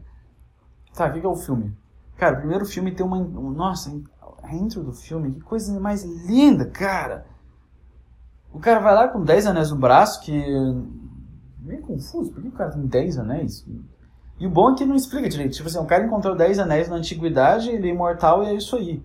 [0.93, 1.73] Tá, o que é o filme?
[2.17, 3.23] Cara, o primeiro filme tem uma.
[3.23, 3.97] Nossa,
[4.43, 7.25] a intro do filme, que coisa mais linda, cara!
[8.52, 10.34] O cara vai lá com 10 anéis no braço, que
[11.60, 12.32] meio confuso.
[12.32, 13.65] Por que o cara tem 10 anéis?
[14.38, 15.54] E o bom é que não explica direito.
[15.54, 18.75] Tipo assim, o cara encontrou 10 anéis na antiguidade, ele é imortal e é isso
[18.75, 19.02] aí.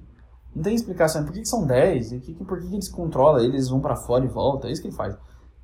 [0.55, 1.25] Não tem explicação.
[1.25, 2.12] Por que, que são 10?
[2.12, 3.43] E que, por que, que eles controlam?
[3.43, 4.69] Eles vão para fora e volta.
[4.69, 5.17] É isso que ele faz.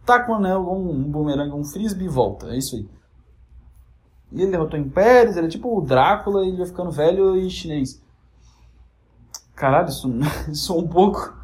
[0.04, 2.48] Tá com um anel, um, um bumerangue, um frisbee e volta.
[2.48, 2.88] É isso aí.
[4.32, 8.00] E ele derrotou impérios, ele é tipo o Drácula ele vai ficando velho e chinês.
[9.54, 10.08] Caralho, isso,
[10.50, 11.36] isso é um pouco.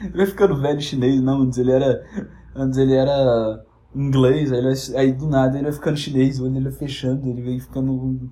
[0.00, 1.42] Ele vai ficando velho e chinês, não.
[1.42, 2.04] Antes ele era.
[2.54, 3.64] Antes ele era
[3.94, 7.60] inglês, aí, vai, aí do nada ele vai ficando chinês, ele vai fechando, ele vai
[7.60, 8.30] ficando.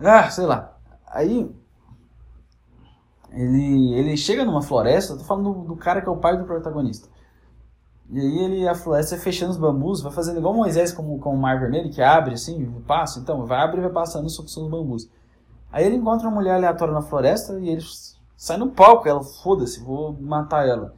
[0.00, 0.76] Ah, sei lá.
[1.06, 1.50] Aí.
[3.32, 6.44] Ele, ele chega numa floresta, tô falando do, do cara que é o pai do
[6.44, 7.08] protagonista.
[8.10, 11.34] E aí ele, a floresta vai fechando os bambus, vai fazendo igual Moisés com, com
[11.34, 14.70] o mar vermelho, que abre assim, passa, então, vai abrir e vai passando sobre os
[14.70, 15.10] bambus.
[15.70, 17.82] Aí ele encontra uma mulher aleatória na floresta e ele
[18.34, 20.94] sai no palco, ela, foda-se, vou matar ela.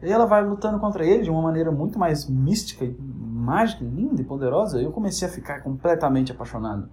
[0.00, 4.24] E ela vai lutando contra ele de uma maneira muito mais mística, mágica, linda e
[4.24, 4.80] poderosa.
[4.80, 6.88] Eu comecei a ficar completamente apaixonado.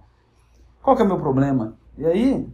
[0.82, 1.76] Qual que é o meu problema?
[1.96, 2.48] E aí,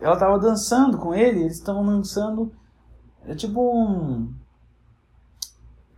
[0.00, 2.52] ela estava dançando com ele, eles estavam dançando.
[3.26, 4.32] É tipo um.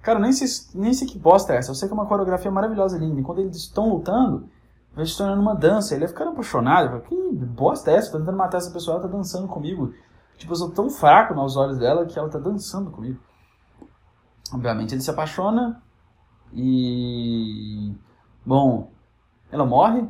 [0.03, 1.71] Cara, nem sei, nem sei que bosta é essa.
[1.71, 3.21] Eu sei que é uma coreografia maravilhosa e linda.
[3.21, 4.49] Enquanto eles estão lutando,
[4.95, 5.95] vai se tornando uma dança.
[5.95, 7.01] Ele vai ficando apaixonado.
[7.03, 8.11] Que bosta é essa?
[8.11, 9.93] Tô tentando matar essa pessoa, ela tá dançando comigo.
[10.39, 13.21] Tipo, eu sou tão fraco nos olhos dela que ela tá dançando comigo.
[14.53, 15.83] Obviamente ele se apaixona
[16.53, 17.95] e.
[18.45, 18.91] Bom,
[19.53, 20.09] ela morre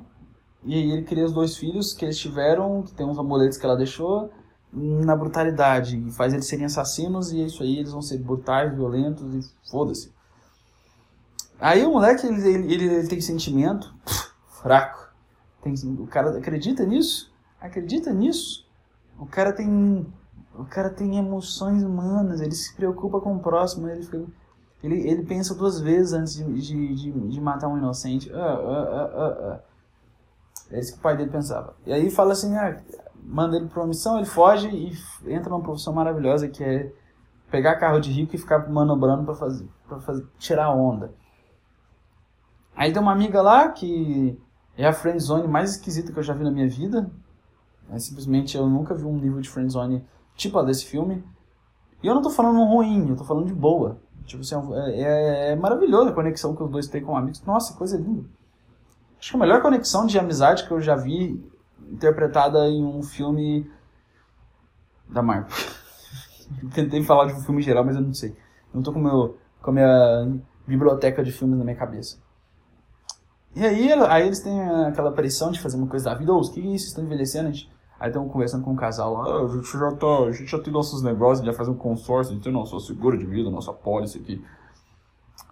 [0.65, 3.65] e aí ele cria os dois filhos que eles tiveram, que tem uns amuletos que
[3.65, 4.31] ela deixou,
[4.73, 5.97] na brutalidade.
[5.99, 9.71] E faz eles serem assassinos e é isso aí, eles vão ser brutais, violentos e
[9.71, 10.13] foda-se.
[11.59, 13.95] Aí o moleque, ele, ele, ele, ele tem sentimento
[14.63, 15.11] fraco.
[15.63, 17.33] Tem, o cara acredita nisso?
[17.61, 18.67] Acredita nisso?
[19.19, 20.07] O cara tem
[20.55, 24.23] o cara tem emoções humanas, ele se preocupa com o próximo, ele, fica,
[24.83, 28.31] ele, ele pensa duas vezes antes de, de, de, de matar um inocente.
[28.33, 29.61] Ah, ah, ah,
[30.71, 31.75] é isso que o pai dele pensava.
[31.85, 32.81] E aí fala assim, ah,
[33.23, 36.93] manda ele para uma missão, ele foge e entra numa profissão maravilhosa que é
[37.51, 41.13] pegar carro de rico e ficar manobrando para fazer, pra fazer, tirar onda.
[42.75, 44.41] Aí tem uma amiga lá que
[44.77, 47.11] é a friendzone mais esquisita que eu já vi na minha vida.
[47.91, 50.05] É, simplesmente eu nunca vi um nível de friendzone
[50.37, 51.25] tipo a desse filme.
[52.03, 54.01] E eu não tô falando ruim, eu tô falando de boa.
[54.25, 57.43] Tipo assim, é, é, é maravilhosa a conexão que os dois têm com amigos.
[57.43, 58.25] Nossa, coisa linda.
[59.21, 61.39] Acho que a melhor conexão de amizade que eu já vi
[61.93, 63.71] interpretada em um filme
[65.07, 65.55] da Marvel.
[66.73, 68.35] Tentei falar de um filme geral, mas eu não sei.
[68.73, 72.19] Não tô com, meu, com a minha biblioteca de filmes na minha cabeça.
[73.55, 76.33] E aí, aí eles têm aquela pressão de fazer uma coisa da vida.
[76.33, 76.87] Ô, oh, que isso?
[76.87, 77.49] Estão envelhecendo?
[77.49, 77.71] A gente...
[77.99, 79.25] Aí estão conversando com um casal lá.
[79.27, 82.33] Ah, a gente já tá, a gente já tem nossos negócios, já faz um consórcio,
[82.33, 84.43] a gente tem nosso seguro de vida, nossa pólice aqui.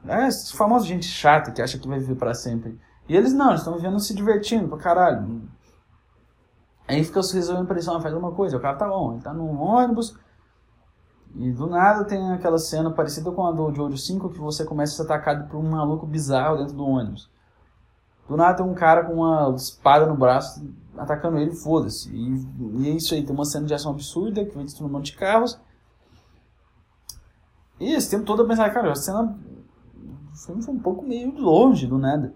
[0.06, 2.78] É, famosos gente chata que acha que vai viver para sempre.
[3.08, 5.42] E eles não, eles estão vivendo se divertindo pra caralho.
[6.86, 10.16] Aí fica resolvendo pressão, faz uma coisa, o cara tá bom, ele tá num ônibus,
[11.36, 14.94] e do nada tem aquela cena parecida com a do Jojo 5 que você começa
[14.94, 17.30] a ser atacado por um maluco bizarro dentro do ônibus.
[18.28, 22.10] Do nada tem um cara com uma espada no braço atacando ele, foda-se.
[22.10, 22.46] E,
[22.80, 25.12] e, é isso aí, tem uma cena de ação absurda que vai destruir um monte
[25.12, 25.58] de carros.
[27.80, 29.38] E esse tempo todo eu pensava, cara, a cena.
[30.32, 32.34] O filme foi um pouco meio longe do nada.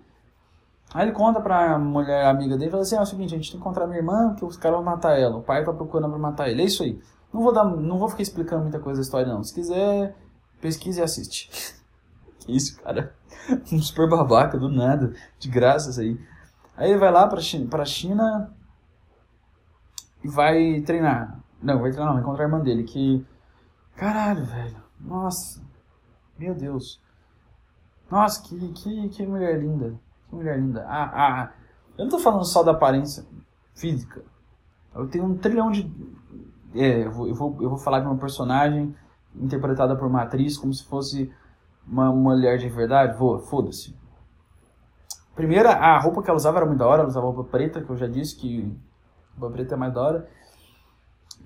[0.94, 3.50] Aí ele conta pra mulher amiga dele fala assim: ah, é o seguinte, a gente
[3.50, 5.38] tem que encontrar minha irmã, que os caras vão matar ela.
[5.38, 6.62] O pai tá procurando pra matar ele.
[6.62, 7.00] É isso aí.
[7.32, 9.42] Não vou, dar, não vou ficar explicando muita coisa da história, não.
[9.42, 10.14] Se quiser,
[10.60, 11.50] pesquise e assiste.
[12.40, 13.14] que isso, cara?
[13.72, 16.16] Um super babaca do nada, de graças aí.
[16.76, 18.54] Aí ele vai lá pra China, pra China
[20.22, 21.40] e vai treinar.
[21.60, 22.84] Não, vai treinar, não, vai encontrar a irmã dele.
[22.84, 23.26] Que.
[23.96, 24.76] Caralho, velho.
[25.00, 25.60] Nossa.
[26.38, 27.00] Meu Deus.
[28.10, 29.98] Nossa, que, que, que mulher linda.
[30.32, 30.86] Que mulher linda.
[30.88, 31.52] Ah, ah.
[31.98, 33.22] Eu não tô falando só da aparência
[33.74, 34.24] física.
[34.94, 35.92] Eu tenho um trilhão de
[36.74, 38.96] é, eu, vou, eu, vou, eu vou falar de uma personagem
[39.36, 41.30] interpretada por uma atriz como se fosse
[41.86, 43.18] uma mulher de verdade.
[43.18, 43.94] Vou, foda-se.
[45.34, 47.90] Primeira, a roupa que ela usava era muito da hora, ela usava roupa preta, que
[47.90, 48.74] eu já disse que
[49.38, 50.28] roupa preta é mais da hora.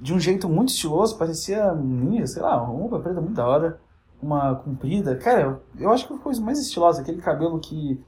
[0.00, 3.80] De um jeito muito estiloso, parecia ninja, sei lá, uma roupa preta muito da hora.
[4.22, 5.16] Uma comprida.
[5.16, 8.02] Cara, eu, eu acho que a coisa mais estilosa, aquele cabelo que.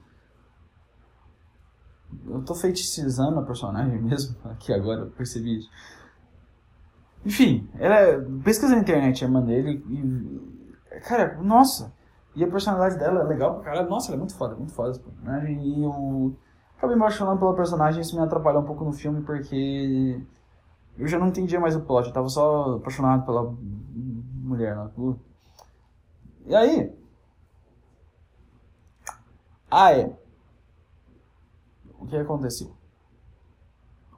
[2.27, 5.71] Eu tô feitiçizando a personagem mesmo, aqui agora, eu percebi isso.
[7.25, 11.01] Enfim, ela pesquisa na internet a irmã dele e.
[11.01, 11.93] Cara, nossa!
[12.35, 13.91] E a personalidade dela é legal pra caralho.
[13.91, 15.61] Nossa, ela é muito foda, muito foda essa personagem.
[15.61, 16.37] E eu
[16.77, 20.21] acabei me apaixonando pela personagem isso me atrapalhou um pouco no filme porque
[20.97, 23.55] eu já não entendia mais o plot, eu tava só apaixonado pela
[24.43, 24.91] mulher lá.
[26.47, 26.93] E aí?
[29.71, 30.13] Ah, é.
[31.99, 32.71] O que aconteceu?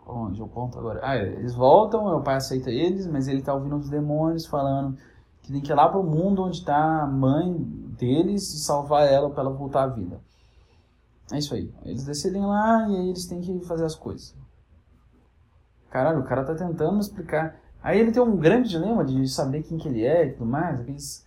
[0.06, 0.42] Onde?
[0.42, 1.00] O ponto agora.
[1.02, 4.96] Ah, eles voltam, o pai aceita eles, mas ele tá ouvindo os demônios falando
[5.42, 7.54] que tem que ir lá pro mundo onde tá a mãe
[7.98, 10.20] deles e salvar ela para ela voltar à vida.
[11.32, 11.72] É isso aí.
[11.84, 14.34] Eles decidem lá e aí eles têm que fazer as coisas.
[15.90, 17.56] Caralho, o cara tá tentando explicar.
[17.82, 21.26] Aí ele tem um grande dilema de saber quem que ele é e tudo mais.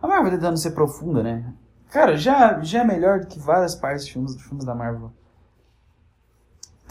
[0.00, 1.54] A Marvel tá tentando ser profunda, né?
[1.90, 5.12] Cara, já, já é melhor do que várias partes de filmes, de filmes da Marvel.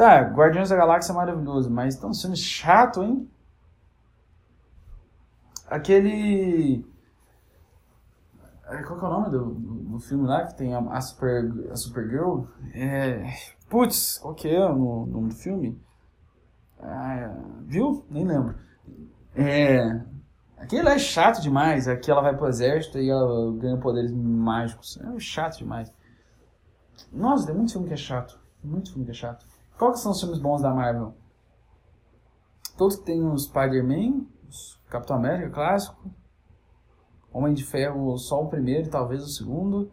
[0.01, 3.29] Tá, Guardiões da Galáxia é maravilhoso, mas tão sendo chato, hein?
[5.67, 6.83] Aquele.
[8.65, 9.45] É, qual que é o nome do,
[9.91, 12.45] do, filme lá que tem a, a, Super, a Supergirl?
[12.73, 13.31] É.
[13.69, 15.79] Putz, qual que é o nome do filme?
[16.79, 17.35] Ah,
[17.67, 18.03] viu?
[18.09, 18.55] Nem lembro.
[19.35, 20.01] É.
[20.57, 21.87] Aquele é chato demais.
[21.87, 24.99] Aqui ela vai pro exército e ela ganha poderes mágicos.
[24.99, 25.93] É chato demais.
[27.13, 28.39] Nossa, tem muito filme que é chato.
[28.63, 29.50] Muito filme que é chato.
[29.81, 31.15] Qual que são os filmes bons da Marvel?
[32.77, 34.27] Todos que tem o Spider-Man,
[34.87, 36.07] Capitão América clássico,
[37.33, 39.91] Homem de Ferro só o primeiro, talvez o segundo,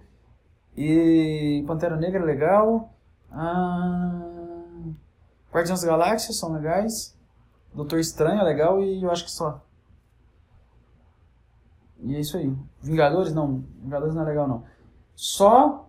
[0.76, 2.92] e Pantera Negra é legal,
[3.32, 4.52] ah,
[5.50, 7.18] Guardiões da Galáxia são legais,
[7.72, 9.64] Doutor Estranho é legal e eu acho que só.
[12.00, 12.54] E é isso aí.
[12.82, 14.64] Vingadores não, Vingadores não é legal não.
[15.14, 15.88] Só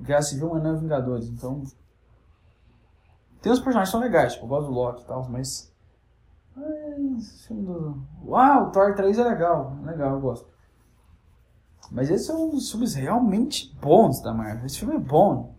[0.00, 1.62] Guerra Civil, mas não é Vingadores, então
[3.42, 5.74] tem uns personagens que são legais, tipo, eu gosto do Loki e tal, mas.
[7.46, 8.00] filme do.
[8.24, 9.76] Uau, o Thor 3 é legal.
[9.82, 10.46] Legal, eu gosto.
[11.90, 14.64] Mas esses são os filmes realmente bons da Marvel.
[14.64, 15.56] Esse filme é bom.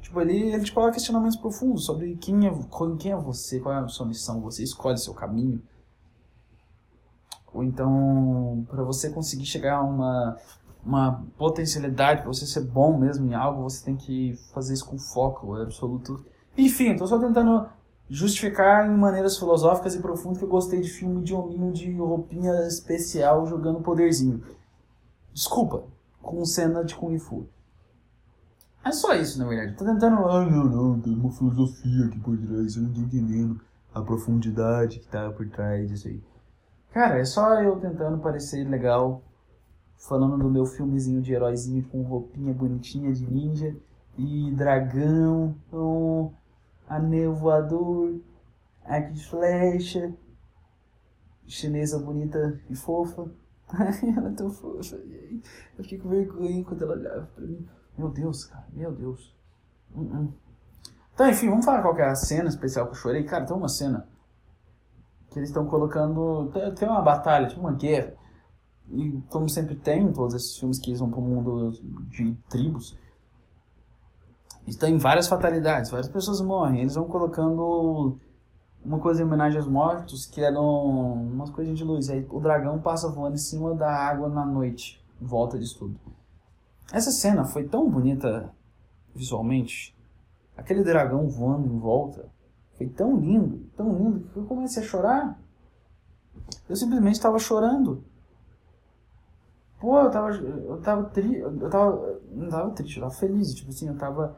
[0.00, 2.52] Tipo, ele, ele te coloca questionamentos profundos sobre quem é,
[2.98, 5.62] quem é você, qual é a sua missão, você escolhe seu caminho.
[7.52, 10.38] Ou então, para você conseguir chegar a uma,
[10.84, 14.98] uma potencialidade, para você ser bom mesmo em algo, você tem que fazer isso com
[14.98, 16.24] foco absoluto
[16.56, 17.68] enfim, estou só tentando
[18.08, 22.66] justificar em maneiras filosóficas e profundas que eu gostei de filme de hominho de roupinha
[22.66, 24.42] especial jogando poderzinho.
[25.32, 25.84] Desculpa,
[26.20, 27.46] com cena de Kung Fu.
[28.84, 29.76] É só isso, na verdade.
[29.76, 30.26] Tô tentando.
[30.26, 33.60] Ah, não, não, tem uma filosofia aqui por trás, eu não tô entendendo
[33.94, 36.22] a profundidade que tá por trás disso aí.
[36.92, 39.22] Cara, é só eu tentando parecer legal,
[39.96, 43.76] falando do meu filmezinho de heróizinho com roupinha bonitinha de ninja
[44.18, 45.54] e dragão.
[45.72, 46.30] Oh,
[46.90, 48.20] anel voador,
[48.84, 50.12] arco de flecha,
[51.46, 53.30] chinesa bonita e fofa.
[54.16, 54.96] ela é tão fofa.
[54.96, 57.66] Eu fiquei com vergonha quando ela olhava pra mim.
[57.96, 59.34] Meu Deus, cara, meu Deus.
[59.94, 60.32] Uh -uh.
[61.14, 63.22] Então, enfim, vamos falar qual é a cena especial que eu chorei.
[63.24, 64.08] Cara, tem uma cena
[65.30, 66.50] que eles estão colocando.
[66.76, 68.14] Tem uma batalha, tipo uma guerra.
[68.88, 71.72] E como sempre tem em todos esses filmes que eles vão pro mundo
[72.08, 72.98] de tribos,
[74.78, 76.80] tem várias fatalidades, várias pessoas morrem.
[76.80, 78.18] Eles vão colocando
[78.84, 80.64] uma coisa em homenagem aos mortos, que eram
[81.14, 82.08] umas coisas de luz.
[82.08, 86.00] Aí o dragão passa voando em cima da água na noite, em volta disso tudo.
[86.92, 88.52] Essa cena foi tão bonita
[89.14, 89.96] visualmente.
[90.56, 92.28] Aquele dragão voando em volta.
[92.76, 95.38] Foi tão lindo, tão lindo, que eu comecei a chorar.
[96.68, 98.02] Eu simplesmente estava chorando.
[99.78, 100.30] Pô, eu tava.
[100.30, 101.36] Eu tava triste.
[101.38, 102.20] Eu tava.
[102.30, 103.54] Não tava triste, eu tava feliz.
[103.54, 104.36] Tipo assim, eu tava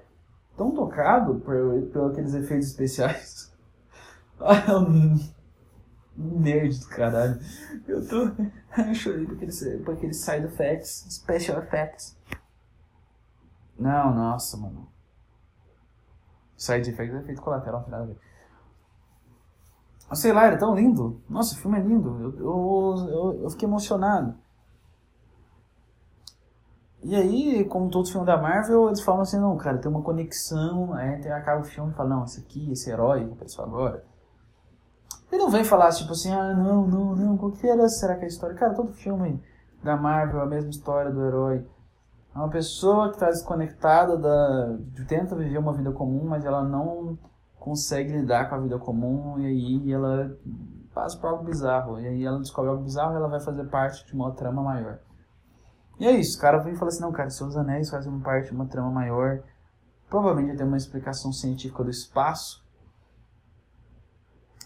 [0.56, 3.52] tão tocado por, por aqueles efeitos especiais.
[6.16, 7.40] nerd do caralho.
[7.86, 8.30] Eu tô.
[8.80, 12.16] Eu chorei por aqueles, por aqueles side effects, special effects.
[13.78, 14.88] Não, nossa, mano.
[16.56, 18.18] Side effects é efeito colateral, não tem nada a ver.
[20.14, 21.20] Sei lá, era tão lindo.
[21.28, 22.08] Nossa, o filme é lindo.
[22.20, 24.34] Eu, eu, eu, eu fiquei emocionado.
[27.04, 30.02] E aí, como todos os filmes da Marvel, eles falam assim, não, cara, tem uma
[30.02, 33.64] conexão, aí tem, acaba o filme e fala, não, esse aqui, esse herói, vou pensar
[33.64, 34.04] agora.
[35.30, 38.22] Ele não vem falar, tipo assim, ah, não, não, não, qual que era, será que
[38.22, 38.54] é a história?
[38.54, 39.42] Cara, todo filme
[39.82, 41.66] da Marvel é a mesma história do herói.
[42.34, 44.78] É uma pessoa que está desconectada, da,
[45.08, 47.18] tenta viver uma vida comum, mas ela não
[47.58, 50.36] consegue lidar com a vida comum, e aí ela
[50.94, 51.98] passa por algo bizarro.
[51.98, 54.98] E aí ela descobre algo bizarro e ela vai fazer parte de uma trama maior.
[55.98, 58.48] E é isso, o cara vem e fala assim, não, cara, seus anéis fazem parte
[58.48, 59.40] de uma trama maior.
[60.08, 62.62] Provavelmente tem uma explicação científica do espaço.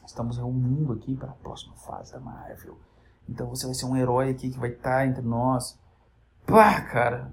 [0.06, 2.78] Estamos reunindo aqui para a próxima fase da Marvel.
[3.28, 5.78] Então você vai ser um herói aqui que vai estar tá entre nós.
[6.46, 7.32] Pá, cara.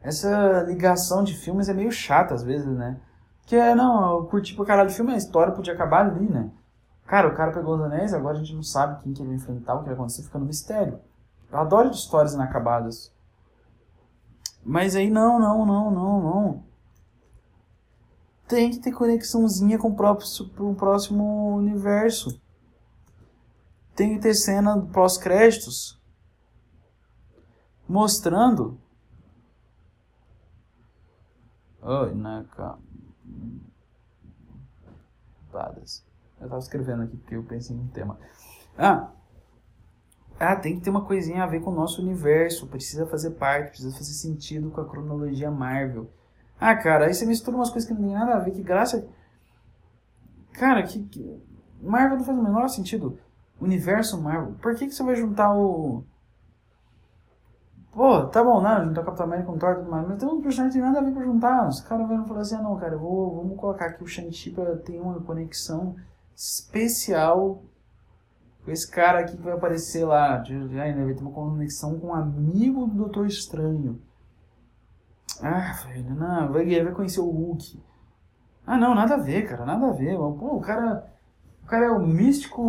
[0.00, 2.98] Essa ligação de filmes é meio chata às vezes, né?
[3.46, 6.50] Que é, não, eu curti pra caralho o filme, a história podia acabar ali, né?
[7.06, 9.36] Cara, o cara pegou os anéis, agora a gente não sabe quem que ele vai
[9.36, 11.00] enfrentar, o que vai acontecer, fica no mistério.
[11.50, 13.12] Eu adoro histórias inacabadas.
[14.64, 16.64] Mas aí não, não, não, não, não.
[18.46, 22.40] Tem que ter conexãozinha com o próprio pro próximo universo.
[23.94, 25.98] Tem que ter cena pós-créditos
[27.88, 28.78] mostrando.
[31.82, 32.78] Oi, Naka.
[36.40, 38.18] Eu tava escrevendo aqui porque eu pensei um tema.
[38.76, 39.10] Ah,
[40.38, 43.70] ah, tem que ter uma coisinha a ver com o nosso universo, precisa fazer parte,
[43.70, 46.08] precisa fazer sentido com a cronologia Marvel.
[46.60, 49.08] Ah, cara, aí você mistura umas coisas que não tem nada a ver, que graça.
[50.52, 51.42] Cara, que, que...
[51.80, 53.18] Marvel não faz o menor sentido.
[53.60, 54.54] Universo Marvel.
[54.60, 56.04] Por que, que você vai juntar o.
[57.92, 60.28] Pô, tá bom, não, juntar o Capitão América com Thor e tudo mais, mas tem
[60.28, 61.68] um personagem que tem nada a ver pra juntar.
[61.68, 64.76] Os caras vão falar assim: ah, não, cara, vou, vamos colocar aqui o Shang-Chi pra
[64.76, 65.96] ter uma conexão
[66.36, 67.62] especial
[68.70, 72.86] esse cara aqui que vai aparecer lá, ainda vai ter uma conexão com um amigo
[72.86, 74.00] do Doutor Estranho.
[75.42, 77.80] Ah, velho, não, vai, vai conhecer o Hulk.
[78.66, 80.16] Ah, não, nada a ver, cara, nada a ver.
[80.16, 81.06] Pô, o cara,
[81.62, 82.62] o cara é o místico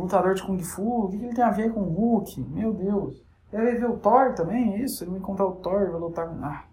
[0.00, 2.40] lutador de Kung Fu, o que, que ele tem a ver com o Hulk?
[2.50, 3.22] Meu Deus.
[3.52, 5.04] Ele vai ver o Thor também, é isso?
[5.04, 6.44] Ele vai encontrar o Thor, vai lutar com...
[6.44, 6.64] Ah,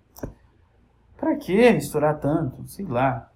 [1.17, 2.67] pra que misturar tanto?
[2.67, 3.29] Sei lá.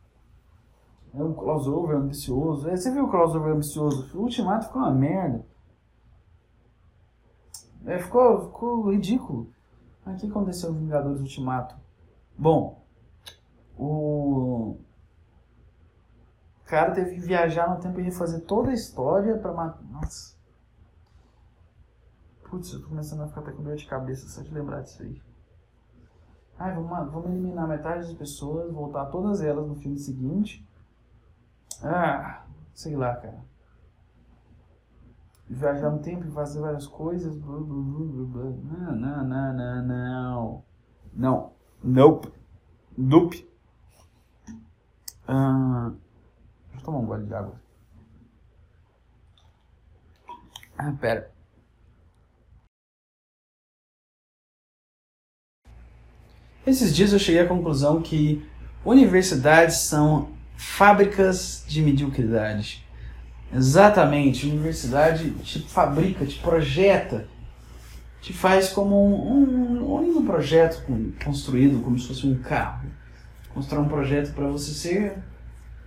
[1.14, 2.70] É um crossover ambicioso.
[2.70, 4.16] É, você viu o crossover ambicioso?
[4.18, 5.45] O Ultimato ficou uma merda.
[7.86, 9.51] É, ficou, ficou ridículo.
[10.05, 11.76] O que aconteceu no Vingadores Ultimato?
[12.38, 12.84] Bom,
[13.78, 14.78] o
[16.66, 19.84] cara teve que viajar no tempo e refazer toda a história pra matar.
[19.84, 20.38] Nossa.
[22.43, 25.01] Putz, eu tô começando a ficar até com dor de cabeça só de lembrar disso
[25.03, 25.22] aí.
[26.57, 30.68] Vamos, vamos eliminar metade das pessoas, voltar todas elas no filme seguinte
[31.84, 33.43] ah, sei lá, cara.
[35.49, 37.36] Viajar no tempo e fazer várias coisas.
[37.38, 38.43] Blá, blá, blá, blá.
[38.43, 40.63] Não, não, não, não, não.
[41.13, 41.53] Não.
[41.84, 42.32] Nope.
[42.97, 43.49] Nope.
[45.27, 45.91] Ah,
[46.67, 47.59] deixa eu tomar um gole de água.
[50.77, 51.32] Ah, pera.
[56.65, 58.47] Esses dias eu cheguei à conclusão que
[58.86, 62.86] universidades são fábricas de mediocridade.
[63.55, 67.30] Exatamente, a universidade te fabrica, te projeta,
[68.22, 70.86] te faz como um, um, um projeto
[71.24, 72.89] construído como se fosse um carro.
[73.53, 75.18] Constrói um projeto para você ser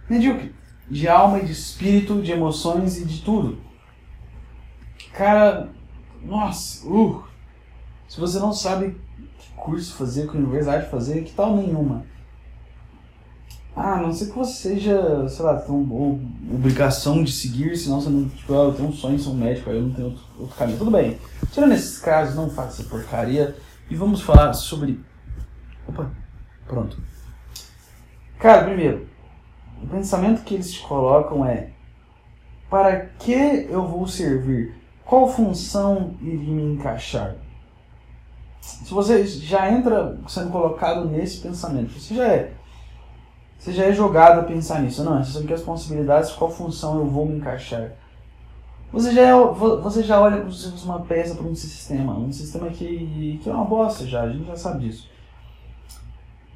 [0.08, 0.54] medíocre,
[0.88, 3.60] de alma e de espírito, de emoções e de tudo.
[5.12, 5.68] Cara,
[6.24, 7.22] nossa, uh,
[8.08, 8.96] se você não sabe
[9.38, 12.10] que curso fazer, que universidade fazer, que tal nenhuma?
[13.74, 16.20] Ah, não ser que você seja, sei lá, tem uma
[16.54, 19.76] obrigação de seguir, senão você não, tipo, ah, eu tenho um sonho um médico, aí
[19.76, 20.78] eu não tenho outro, outro caminho.
[20.78, 21.18] Tudo bem.
[21.50, 23.56] Tirando esses casos, não faça essa porcaria.
[23.90, 25.00] E vamos falar sobre.
[25.88, 26.10] Opa,
[26.66, 26.98] pronto.
[28.38, 29.06] Cara, primeiro,
[29.82, 31.70] o pensamento que eles te colocam é:
[32.68, 33.32] para que
[33.70, 34.74] eu vou servir?
[35.04, 37.36] Qual função iria me encaixar?
[38.60, 42.52] Se você já entra sendo colocado nesse pensamento, você já é
[43.62, 45.04] você já é jogado a pensar nisso.
[45.04, 47.92] Não, essas são aqui as possibilidades, qual função eu vou me encaixar.
[48.92, 52.18] Você já, é, você já olha como se fosse uma peça para um sistema.
[52.18, 55.08] Um sistema que, que é uma bosta já, a gente já sabe disso.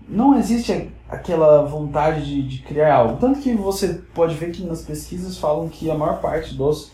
[0.08, 3.18] Não existe aquela vontade de, de criar algo.
[3.18, 6.90] Tanto que você pode ver que nas pesquisas falam que a maior parte dos,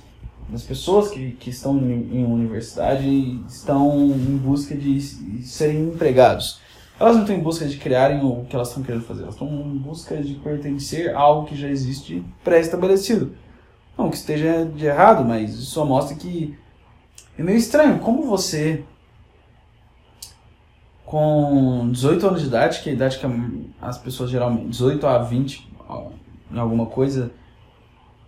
[0.47, 5.01] das pessoas que, que estão em, em universidade estão em busca de
[5.43, 6.61] serem empregados.
[7.01, 9.49] Elas não estão em busca de criarem o que elas estão querendo fazer, elas estão
[9.49, 13.35] em busca de pertencer a algo que já existe pré-estabelecido.
[13.97, 16.57] Não que esteja de errado, mas isso só mostra que
[17.39, 17.99] é meio estranho.
[17.99, 18.85] Como você,
[21.05, 23.27] com 18 anos de idade, que é a idade que
[23.81, 24.69] as pessoas geralmente.
[24.69, 25.69] 18 a 20,
[26.53, 27.31] em alguma coisa.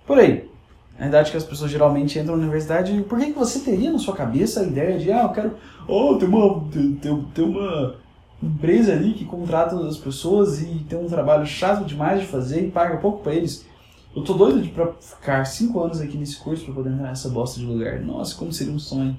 [0.06, 0.50] Por aí.
[0.98, 3.02] A idade que as pessoas geralmente entram na universidade.
[3.08, 5.56] Por que, que você teria na sua cabeça a ideia de, ah, eu quero.
[5.88, 6.60] Oh, tem uma.
[6.70, 7.96] Tem, tem, tem uma
[8.44, 12.70] empresa ali que contrata as pessoas e tem um trabalho chato demais de fazer e
[12.70, 13.66] paga pouco para eles.
[14.14, 17.28] Eu tô doido de pra ficar cinco anos aqui nesse curso para poder entrar nessa
[17.28, 18.00] bosta de lugar.
[18.00, 19.18] Nossa, como seria um sonho.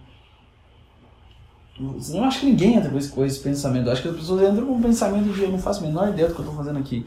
[1.77, 3.87] Eu não acho que ninguém entra com esse, com esse pensamento.
[3.87, 6.09] Eu acho que as pessoas entram com o pensamento de eu não faço a menor
[6.09, 7.05] ideia do que eu tô fazendo aqui.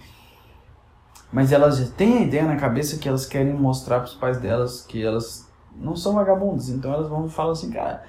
[1.33, 4.39] Mas elas já têm a ideia na cabeça que elas querem mostrar para os pais
[4.39, 6.69] delas que elas não são vagabundas.
[6.69, 8.05] Então elas vão falar assim, cara,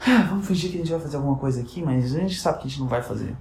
[0.00, 2.58] ah, vamos fingir que a gente vai fazer alguma coisa aqui, mas a gente sabe
[2.58, 3.36] que a gente não vai fazer.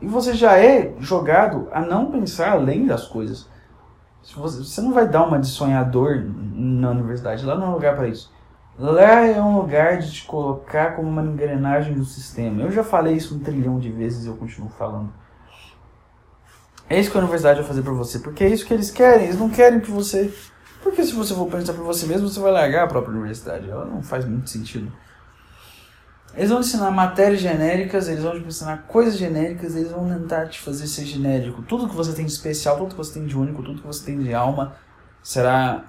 [0.00, 3.48] E você já é jogado a não pensar além das coisas.
[4.36, 8.08] Você não vai dar uma de sonhador na universidade, lá não é um lugar para
[8.08, 8.32] isso.
[8.78, 12.62] Lá é um lugar de te colocar como uma engrenagem do sistema.
[12.62, 15.12] Eu já falei isso um trilhão de vezes e eu continuo falando.
[16.88, 19.24] É isso que a universidade vai fazer para você, porque é isso que eles querem.
[19.24, 20.32] Eles não querem que você.
[20.80, 23.68] Porque se você for pensar por você mesmo, você vai largar a própria universidade.
[23.68, 24.92] Ela não faz muito sentido.
[26.38, 30.60] Eles vão ensinar matérias genéricas, eles vão te ensinar coisas genéricas, eles vão tentar te
[30.60, 31.62] fazer ser genérico.
[31.62, 34.04] Tudo que você tem de especial, tudo que você tem de único, tudo que você
[34.04, 34.76] tem de alma
[35.20, 35.86] será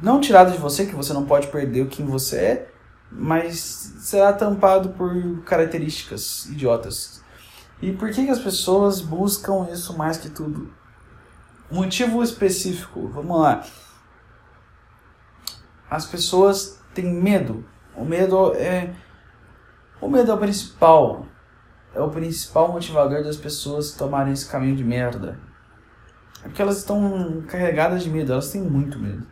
[0.00, 2.72] não tirado de você, que você não pode perder o quem você é,
[3.10, 3.58] mas
[3.98, 7.20] será tampado por características idiotas.
[7.82, 10.72] E por que, que as pessoas buscam isso mais que tudo?
[11.68, 13.64] Motivo específico, vamos lá.
[15.90, 17.64] As pessoas têm medo.
[17.96, 18.94] O medo é
[20.00, 21.26] o medo é o principal.
[21.94, 25.38] É o principal motivador das pessoas tomarem esse caminho de merda.
[26.44, 29.26] É porque elas estão carregadas de medo, elas têm muito medo.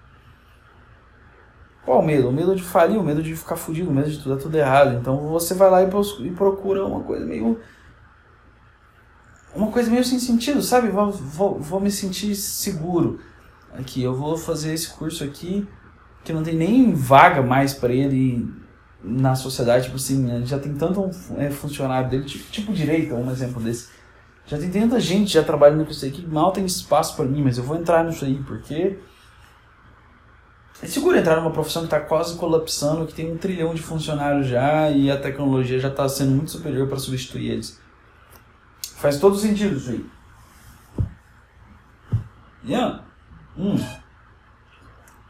[1.85, 2.29] Qual o medo?
[2.29, 4.57] O medo de falir, o medo de ficar fudido, o medo de tudo dar tudo
[4.57, 4.95] errado.
[4.95, 7.59] Então você vai lá e procura uma coisa meio.
[9.55, 10.89] Uma coisa meio sem sentido, sabe?
[10.89, 13.21] Vou, vou, vou me sentir seguro
[13.75, 14.03] aqui.
[14.03, 15.69] Eu vou fazer esse curso aqui
[16.25, 18.49] que não tem nem vaga mais para ele
[19.05, 23.61] na sociedade, tipo assim, já tem tanto é, funcionário dele, tipo, tipo direito, um exemplo
[23.61, 23.89] desse.
[24.47, 27.43] Já tem tanta gente já trabalhando com isso aí que mal tem espaço para mim,
[27.43, 28.99] mas eu vou entrar nisso aí porque
[30.83, 34.49] é seguro entrar numa profissão que está quase colapsando, que tem um trilhão de funcionários
[34.49, 37.81] já e a tecnologia já está sendo muito superior para substituir eles.
[38.97, 40.07] Faz todo sentido isso aí.
[42.65, 43.05] Yeah.
[43.57, 43.77] Hum.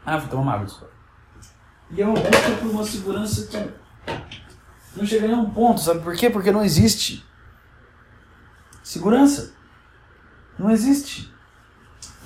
[0.05, 0.92] Ah, vou tomar uma água só.
[1.91, 3.73] E é uma busca por uma segurança que
[4.95, 6.29] não chega a nenhum ponto, sabe por quê?
[6.29, 7.25] Porque não existe
[8.83, 9.53] segurança.
[10.59, 11.33] Não existe.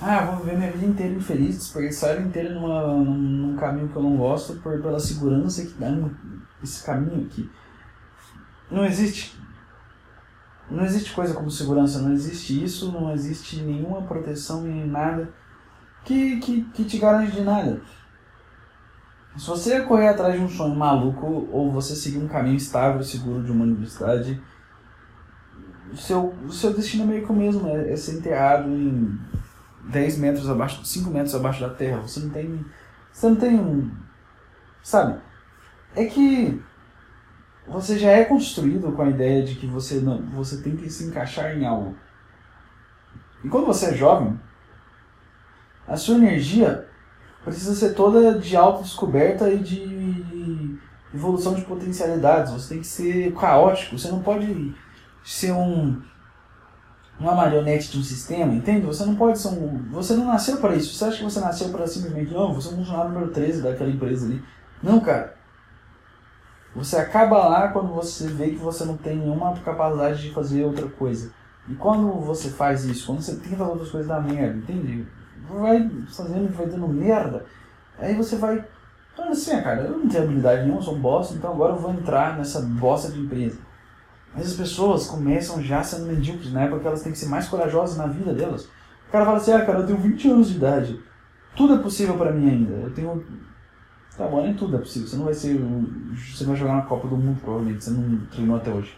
[0.01, 4.03] Ah, vou viver minha vida inteira infeliz, desperdiçar inteira numa, num, num, caminho que eu
[4.03, 5.87] não gosto por, pela segurança que dá
[6.61, 7.49] esse caminho aqui.
[8.69, 9.35] Não existe.
[10.69, 15.33] Não existe coisa como segurança, não existe isso, não existe nenhuma proteção nem nada
[16.03, 17.81] que, que, que te garante de nada.
[19.37, 23.05] Se você correr atrás de um sonho maluco ou você seguir um caminho estável e
[23.05, 24.41] seguro de uma universidade,
[25.91, 29.17] o seu, o seu destino é meio que o mesmo, é, é ser enterrado em
[29.89, 32.01] 10 metros abaixo, 5 metros abaixo da terra.
[32.01, 32.65] Você não tem.
[33.11, 33.91] Você não tem um.
[34.81, 35.19] Sabe?
[35.95, 36.61] É que
[37.67, 41.05] você já é construído com a ideia de que você não, você tem que se
[41.05, 41.95] encaixar em algo.
[43.43, 44.39] E quando você é jovem,
[45.87, 46.87] a sua energia
[47.47, 50.77] precisa ser toda de autodescoberta e de
[51.13, 52.51] evolução de potencialidades.
[52.51, 53.97] Você tem que ser caótico.
[53.97, 54.75] Você não pode
[55.23, 56.01] ser um
[57.17, 58.85] uma marionete de um sistema, entende?
[58.85, 59.89] Você não pode ser um.
[59.91, 60.93] Você não nasceu para isso.
[60.93, 63.89] Você acha que você nasceu para simplesmente, não, você é um funcionário número 13 daquela
[63.89, 64.43] empresa ali.
[64.83, 65.35] Não, cara.
[66.75, 70.87] Você acaba lá quando você vê que você não tem nenhuma capacidade de fazer outra
[70.89, 71.31] coisa.
[71.67, 75.07] E quando você faz isso, quando você tenta outras coisas da merda, entende?
[75.49, 77.45] Vai fazendo, vai dando merda.
[77.97, 78.63] Aí você vai.
[79.15, 81.79] Falando assim, ah, cara, eu não tenho habilidade nenhuma, sou um bosta, então agora eu
[81.79, 83.57] vou entrar nessa bosta de empresa.
[84.35, 87.47] Mas as pessoas começam já sendo medíocres na época que elas têm que ser mais
[87.47, 88.65] corajosas na vida delas.
[89.07, 91.01] O cara fala assim, ah, cara, eu tenho 20 anos de idade.
[91.55, 92.73] Tudo é possível para mim ainda.
[92.73, 93.25] Eu tenho
[94.17, 95.07] Tá bom, nem tudo é possível.
[95.07, 95.61] Você não vai ser.
[96.15, 97.83] Você vai jogar na Copa do Mundo, provavelmente.
[97.83, 98.97] Você não treinou até hoje.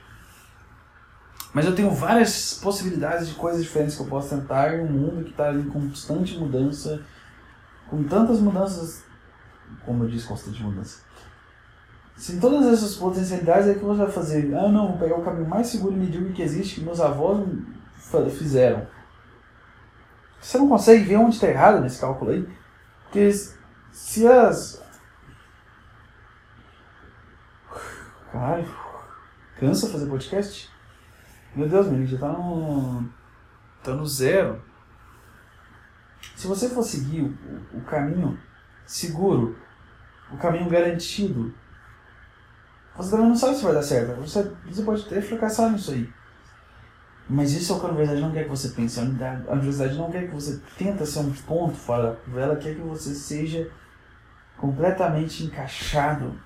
[1.54, 5.24] Mas eu tenho várias possibilidades de coisas diferentes que eu posso tentar em um mundo
[5.24, 7.02] que está em constante mudança.
[7.90, 9.04] Com tantas mudanças.
[9.86, 11.00] Como eu disse, constante mudança.
[12.16, 14.54] Se todas essas potencialidades é que você vai fazer.
[14.54, 17.48] Ah, não, vou pegar o caminho mais seguro e medíocre que existe, que meus avós
[18.38, 18.86] fizeram.
[20.40, 22.48] Você não consegue ver onde está errado nesse cálculo aí?
[23.06, 23.32] Porque
[23.92, 24.82] se as,
[28.32, 28.68] Caralho,
[29.60, 30.70] cansa fazer podcast?
[31.56, 33.04] Meu Deus, meu, já tá no.
[33.84, 34.62] tá no zero.
[36.36, 38.40] Se você for seguir o, o caminho
[38.86, 39.58] seguro,
[40.32, 41.54] o caminho garantido,
[42.96, 44.20] você também não sabe se vai dar certo.
[44.22, 46.10] Você, você pode até fracassar nisso aí.
[47.30, 49.00] Mas isso é o que a universidade não quer que você pense.
[49.00, 52.42] A universidade não quer que você tenta ser um ponto fora da.
[52.42, 53.70] Ela quer que você seja
[54.58, 56.38] completamente encaixado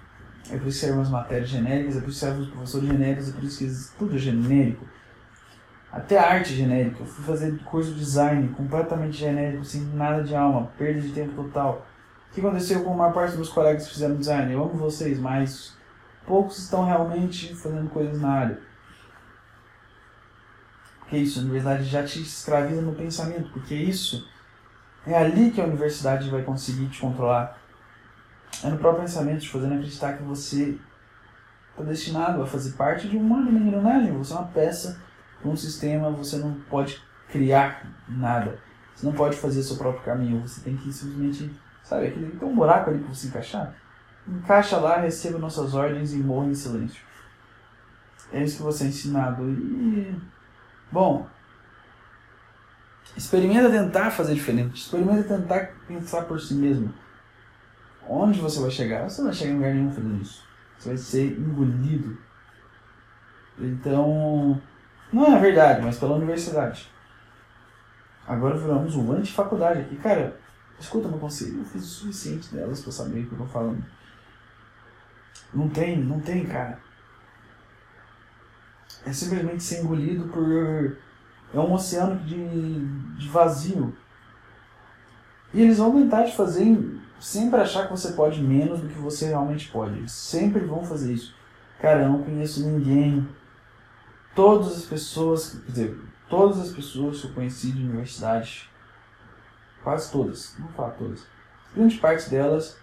[0.51, 2.87] é por isso que servem as matérias genéricas, é por isso que servem os professores
[2.87, 4.85] genéricos, é por isso que tudo é genérico.
[5.91, 7.01] Até a arte é genérica.
[7.01, 11.43] Eu fui fazer curso de design completamente genérico, sem nada de alma, perda de tempo
[11.43, 11.85] total.
[12.29, 14.51] O que aconteceu com a maior parte dos colegas que fizeram design?
[14.51, 15.77] Eu amo vocês, mas
[16.25, 18.59] poucos estão realmente fazendo coisas na área.
[20.99, 24.27] Porque isso, na verdade, já te escraviza no pensamento, porque isso
[25.05, 27.62] é ali que a universidade vai conseguir te controlar
[28.63, 30.77] é no próprio pensamento, te fazendo acreditar que você
[31.71, 34.17] está destinado a fazer parte de uma engrenagem.
[34.17, 35.01] Você é uma peça
[35.45, 38.59] um sistema, você não pode criar nada.
[38.95, 40.41] Você não pode fazer seu próprio caminho.
[40.41, 41.51] Você tem que simplesmente,
[41.83, 43.75] sabe, aquele, tem um buraco ali para você encaixar.
[44.27, 47.01] Encaixa lá, receba nossas ordens e morra em silêncio.
[48.31, 49.43] É isso que você é ensinado.
[49.49, 50.15] E,
[50.91, 51.27] bom,
[53.17, 54.81] experimenta tentar fazer diferente.
[54.81, 56.93] Experimenta tentar pensar por si mesmo.
[58.07, 59.09] Onde você vai chegar?
[59.09, 60.43] Você não vai chegar em lugar nenhum fazendo isso.
[60.77, 62.17] Você vai ser engolido.
[63.57, 64.61] Então,
[65.11, 66.91] não é verdade, mas pela universidade.
[68.27, 69.95] Agora viramos um anti-faculdade aqui.
[69.97, 70.37] Cara,
[70.79, 73.83] escuta meu conselho, eu fiz o suficiente delas pra saber o que eu tô falando.
[75.53, 76.79] Não tem, não tem, cara.
[79.05, 80.97] É simplesmente ser engolido por.
[81.53, 83.95] É um oceano de, de vazio.
[85.53, 86.63] E eles vão tentar te fazer
[87.23, 90.11] sempre achar que você pode menos do que você realmente pode.
[90.11, 91.33] Sempre vão fazer isso.
[91.79, 93.27] Cara, eu não conheço ninguém.
[94.35, 95.99] Todas as pessoas, quer dizer,
[96.29, 98.69] todas as pessoas que eu conheci de universidade,
[99.83, 101.25] quase todas, não falar todas,
[101.73, 102.77] grande parte delas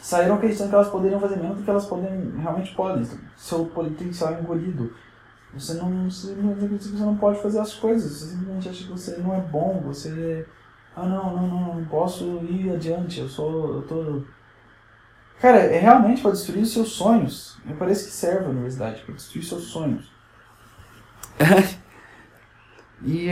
[0.00, 3.06] saíram acreditando que elas poderiam fazer menos do que elas realmente podem.
[3.36, 4.94] Seu potencial é engolido.
[5.52, 8.10] Você não, você não você não pode fazer as coisas.
[8.10, 10.46] Você simplesmente acha que você não é bom, você
[10.96, 14.24] ah, não, não, não, não posso ir adiante, eu sou, eu tô...
[15.40, 17.58] Cara, é realmente para destruir os seus sonhos.
[17.64, 20.12] Me parece que serve a universidade, para destruir seus sonhos.
[23.02, 23.28] e,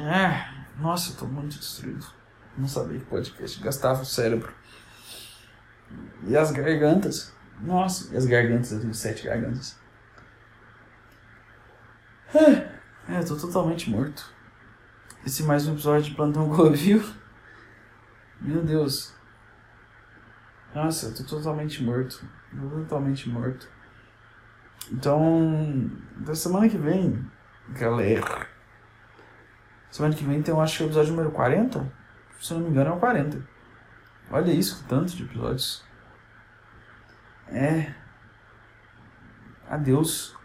[0.00, 2.04] ah, nossa, eu tô muito destruído.
[2.58, 4.52] Não sabia que podcast gastava o cérebro.
[6.26, 7.32] E as gargantas.
[7.60, 9.78] Nossa, e as gargantas, eu tenho sete gargantas.
[13.08, 14.33] É, eu tô totalmente morto.
[15.26, 17.02] Esse é mais um episódio de Plantão Covil.
[18.42, 19.14] Meu Deus.
[20.74, 22.22] Nossa, eu tô totalmente morto.
[22.54, 23.66] Tô totalmente morto.
[24.92, 27.26] Então, da semana que vem,
[27.70, 28.46] galera.
[29.90, 31.90] Semana que vem tem, eu acho que é o episódio número 40.
[32.38, 33.48] Se eu não me engano, é o 40.
[34.30, 35.82] Olha isso, tanto de episódios.
[37.48, 37.94] É.
[39.70, 40.36] Adeus.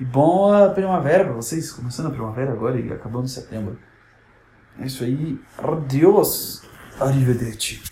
[0.00, 1.70] E bom a primavera pra vocês.
[1.70, 3.78] Começando a primavera agora e acabando setembro.
[4.80, 5.38] É isso aí.
[5.58, 6.62] Adeus.
[7.00, 7.82] Arrivederci.